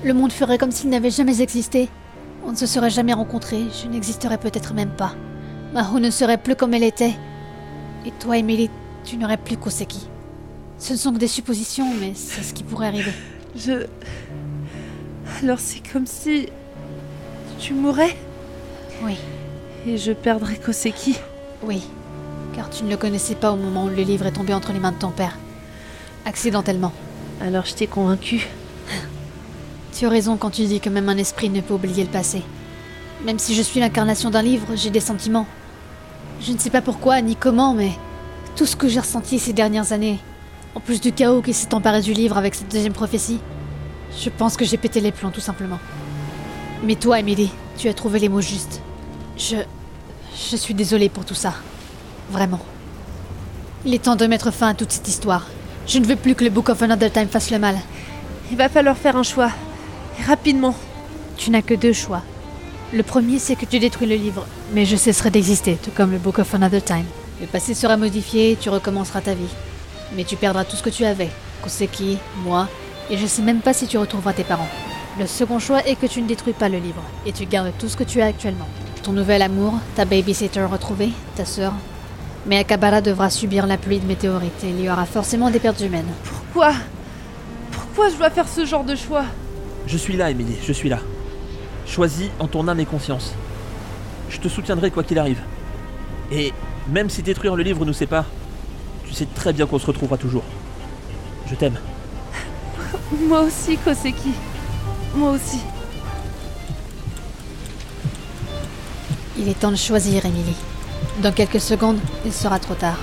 Le 0.03 0.13
monde 0.13 0.33
ferait 0.33 0.57
comme 0.57 0.71
s'il 0.71 0.89
n'avait 0.89 1.11
jamais 1.11 1.41
existé. 1.41 1.87
On 2.45 2.51
ne 2.51 2.57
se 2.57 2.65
serait 2.65 2.89
jamais 2.89 3.13
rencontrés, 3.13 3.63
je 3.81 3.87
n'existerais 3.87 4.37
peut-être 4.37 4.73
même 4.73 4.89
pas. 4.89 5.13
Maho 5.73 5.99
ne 5.99 6.09
serait 6.09 6.37
plus 6.37 6.55
comme 6.55 6.73
elle 6.73 6.83
était. 6.83 7.13
Et 8.05 8.11
toi, 8.19 8.37
Emily, 8.37 8.69
tu 9.05 9.15
n'aurais 9.15 9.37
plus 9.37 9.55
Koseki. 9.55 10.07
Ce 10.77 10.93
ne 10.93 10.97
sont 10.97 11.13
que 11.13 11.19
des 11.19 11.27
suppositions, 11.27 11.93
mais 11.99 12.13
c'est 12.15 12.43
ce 12.43 12.53
qui 12.53 12.63
pourrait 12.63 12.87
arriver. 12.87 13.11
Je. 13.55 13.85
Alors 15.43 15.59
c'est 15.59 15.81
comme 15.91 16.05
si. 16.07 16.49
Tu 17.59 17.73
mourrais 17.73 18.15
Oui, 19.03 19.17
et 19.85 19.97
je 19.97 20.11
perdrais 20.13 20.55
Koseki. 20.55 21.17
oui. 21.63 21.83
Car 22.55 22.69
tu 22.69 22.83
ne 22.83 22.89
le 22.89 22.97
connaissais 22.97 23.35
pas 23.35 23.51
au 23.51 23.55
moment 23.55 23.85
où 23.85 23.89
le 23.89 24.01
livre 24.01 24.25
est 24.25 24.31
tombé 24.31 24.53
entre 24.53 24.73
les 24.73 24.79
mains 24.79 24.91
de 24.91 24.97
ton 24.97 25.11
père. 25.11 25.37
Accidentellement. 26.25 26.91
Alors 27.41 27.65
je 27.65 27.73
t'ai 27.75 27.87
convaincu. 27.87 28.47
Tu 29.97 30.05
as 30.05 30.09
raison 30.09 30.37
quand 30.37 30.49
tu 30.49 30.63
dis 30.65 30.79
que 30.79 30.89
même 30.89 31.09
un 31.09 31.17
esprit 31.17 31.49
ne 31.49 31.61
peut 31.61 31.73
oublier 31.73 32.03
le 32.03 32.09
passé. 32.09 32.41
Même 33.25 33.39
si 33.39 33.53
je 33.53 33.61
suis 33.61 33.79
l'incarnation 33.81 34.29
d'un 34.29 34.41
livre, 34.41 34.67
j'ai 34.75 34.89
des 34.89 34.99
sentiments. 35.01 35.45
Je 36.41 36.53
ne 36.53 36.57
sais 36.57 36.69
pas 36.69 36.81
pourquoi 36.81 37.21
ni 37.21 37.35
comment, 37.35 37.73
mais 37.73 37.91
tout 38.55 38.65
ce 38.65 38.77
que 38.77 38.87
j'ai 38.87 39.01
ressenti 39.01 39.39
ces 39.39 39.51
dernières 39.51 39.91
années, 39.91 40.19
en 40.75 40.79
plus 40.79 41.01
du 41.01 41.11
chaos 41.11 41.41
qui 41.41 41.53
s'est 41.53 41.73
emparé 41.73 42.01
du 42.01 42.13
livre 42.13 42.37
avec 42.37 42.55
cette 42.55 42.71
deuxième 42.71 42.93
prophétie, 42.93 43.39
je 44.17 44.29
pense 44.29 44.57
que 44.57 44.65
j'ai 44.65 44.77
pété 44.77 45.01
les 45.01 45.11
plombs 45.11 45.31
tout 45.31 45.41
simplement. 45.41 45.79
Mais 46.83 46.95
toi, 46.95 47.19
Emily, 47.19 47.49
tu 47.77 47.89
as 47.89 47.93
trouvé 47.93 48.19
les 48.19 48.29
mots 48.29 48.41
justes. 48.41 48.81
Je. 49.37 49.57
Je 50.51 50.55
suis 50.55 50.73
désolée 50.73 51.09
pour 51.09 51.25
tout 51.25 51.33
ça. 51.33 51.53
Vraiment. 52.29 52.59
Il 53.85 53.93
est 53.93 54.03
temps 54.03 54.15
de 54.15 54.25
mettre 54.25 54.51
fin 54.51 54.69
à 54.69 54.73
toute 54.73 54.91
cette 54.91 55.07
histoire. 55.07 55.47
Je 55.87 55.99
ne 55.99 56.05
veux 56.05 56.15
plus 56.15 56.35
que 56.35 56.43
le 56.43 56.49
Book 56.49 56.69
of 56.69 56.81
Another 56.81 57.11
Time 57.11 57.27
fasse 57.27 57.51
le 57.51 57.59
mal. 57.59 57.75
Il 58.51 58.57
va 58.57 58.69
falloir 58.69 58.97
faire 58.97 59.17
un 59.17 59.23
choix. 59.23 59.51
Rapidement. 60.27 60.75
Tu 61.37 61.49
n'as 61.49 61.61
que 61.61 61.73
deux 61.73 61.93
choix. 61.93 62.21
Le 62.93 63.03
premier, 63.03 63.39
c'est 63.39 63.55
que 63.55 63.65
tu 63.65 63.79
détruis 63.79 64.07
le 64.07 64.15
livre, 64.15 64.45
mais 64.73 64.85
je 64.85 64.95
cesserai 64.95 65.29
d'exister, 65.29 65.77
tout 65.81 65.91
comme 65.95 66.11
le 66.11 66.17
Book 66.17 66.39
of 66.39 66.53
Another 66.53 66.83
Time. 66.83 67.05
Le 67.41 67.47
passé 67.47 67.73
sera 67.73 67.97
modifié 67.97 68.51
et 68.51 68.55
tu 68.55 68.69
recommenceras 68.69 69.21
ta 69.21 69.33
vie. 69.33 69.49
Mais 70.15 70.23
tu 70.23 70.35
perdras 70.35 70.65
tout 70.65 70.75
ce 70.75 70.83
que 70.83 70.89
tu 70.89 71.05
avais. 71.05 71.29
Koseki, 71.61 72.17
moi, 72.43 72.67
et 73.09 73.17
je 73.17 73.25
sais 73.25 73.41
même 73.41 73.61
pas 73.61 73.73
si 73.73 73.87
tu 73.87 73.97
retrouveras 73.97 74.33
tes 74.33 74.43
parents. 74.43 74.69
Le 75.19 75.27
second 75.27 75.59
choix 75.59 75.85
est 75.85 75.95
que 75.95 76.05
tu 76.05 76.21
ne 76.21 76.27
détruis 76.27 76.53
pas 76.53 76.69
le 76.69 76.77
livre, 76.77 77.01
et 77.25 77.31
tu 77.31 77.45
gardes 77.45 77.73
tout 77.77 77.89
ce 77.89 77.97
que 77.97 78.03
tu 78.03 78.21
as 78.21 78.27
actuellement. 78.27 78.67
Ton 79.03 79.11
nouvel 79.11 79.41
amour, 79.41 79.73
ta 79.95 80.05
babysitter 80.05 80.63
retrouvée, 80.63 81.09
ta 81.35 81.45
sœur. 81.45 81.73
Mais 82.45 82.57
Akabara 82.57 83.01
devra 83.01 83.29
subir 83.29 83.67
la 83.67 83.77
pluie 83.77 83.99
de 83.99 84.05
météorites 84.05 84.63
et 84.63 84.69
il 84.69 84.81
y 84.81 84.89
aura 84.89 85.05
forcément 85.05 85.49
des 85.49 85.59
pertes 85.59 85.81
humaines. 85.81 86.07
Pourquoi? 86.23 86.73
Pourquoi 87.71 88.09
je 88.09 88.15
dois 88.15 88.29
faire 88.29 88.47
ce 88.47 88.65
genre 88.65 88.83
de 88.83 88.95
choix? 88.95 89.25
Je 89.87 89.97
suis 89.97 90.15
là, 90.15 90.31
Emily, 90.31 90.55
je 90.65 90.71
suis 90.71 90.89
là. 90.89 90.99
Choisis 91.85 92.29
en 92.39 92.47
ton 92.47 92.67
âme 92.67 92.79
et 92.79 92.85
conscience. 92.85 93.33
Je 94.29 94.39
te 94.39 94.47
soutiendrai 94.47 94.91
quoi 94.91 95.03
qu'il 95.03 95.19
arrive. 95.19 95.41
Et 96.31 96.53
même 96.87 97.09
si 97.09 97.23
détruire 97.23 97.55
le 97.55 97.63
livre 97.63 97.85
nous 97.85 97.93
sépare, 97.93 98.25
tu 99.09 99.15
sais 99.15 99.25
très 99.25 99.53
bien 99.53 99.65
qu'on 99.65 99.79
se 99.79 99.87
retrouvera 99.87 100.17
toujours. 100.17 100.43
Je 101.49 101.55
t'aime. 101.55 101.79
Moi 103.27 103.41
aussi, 103.41 103.75
Koseki. 103.77 104.33
Moi 105.15 105.31
aussi. 105.31 105.59
Il 109.35 109.47
est 109.49 109.59
temps 109.59 109.71
de 109.71 109.77
choisir, 109.77 110.25
Emily. 110.25 110.55
Dans 111.23 111.31
quelques 111.31 111.59
secondes, 111.59 111.97
il 112.23 112.31
sera 112.31 112.59
trop 112.59 112.75
tard. 112.75 112.99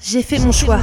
J'ai 0.00 0.22
fait 0.22 0.38
mon 0.38 0.52
choix. 0.52 0.80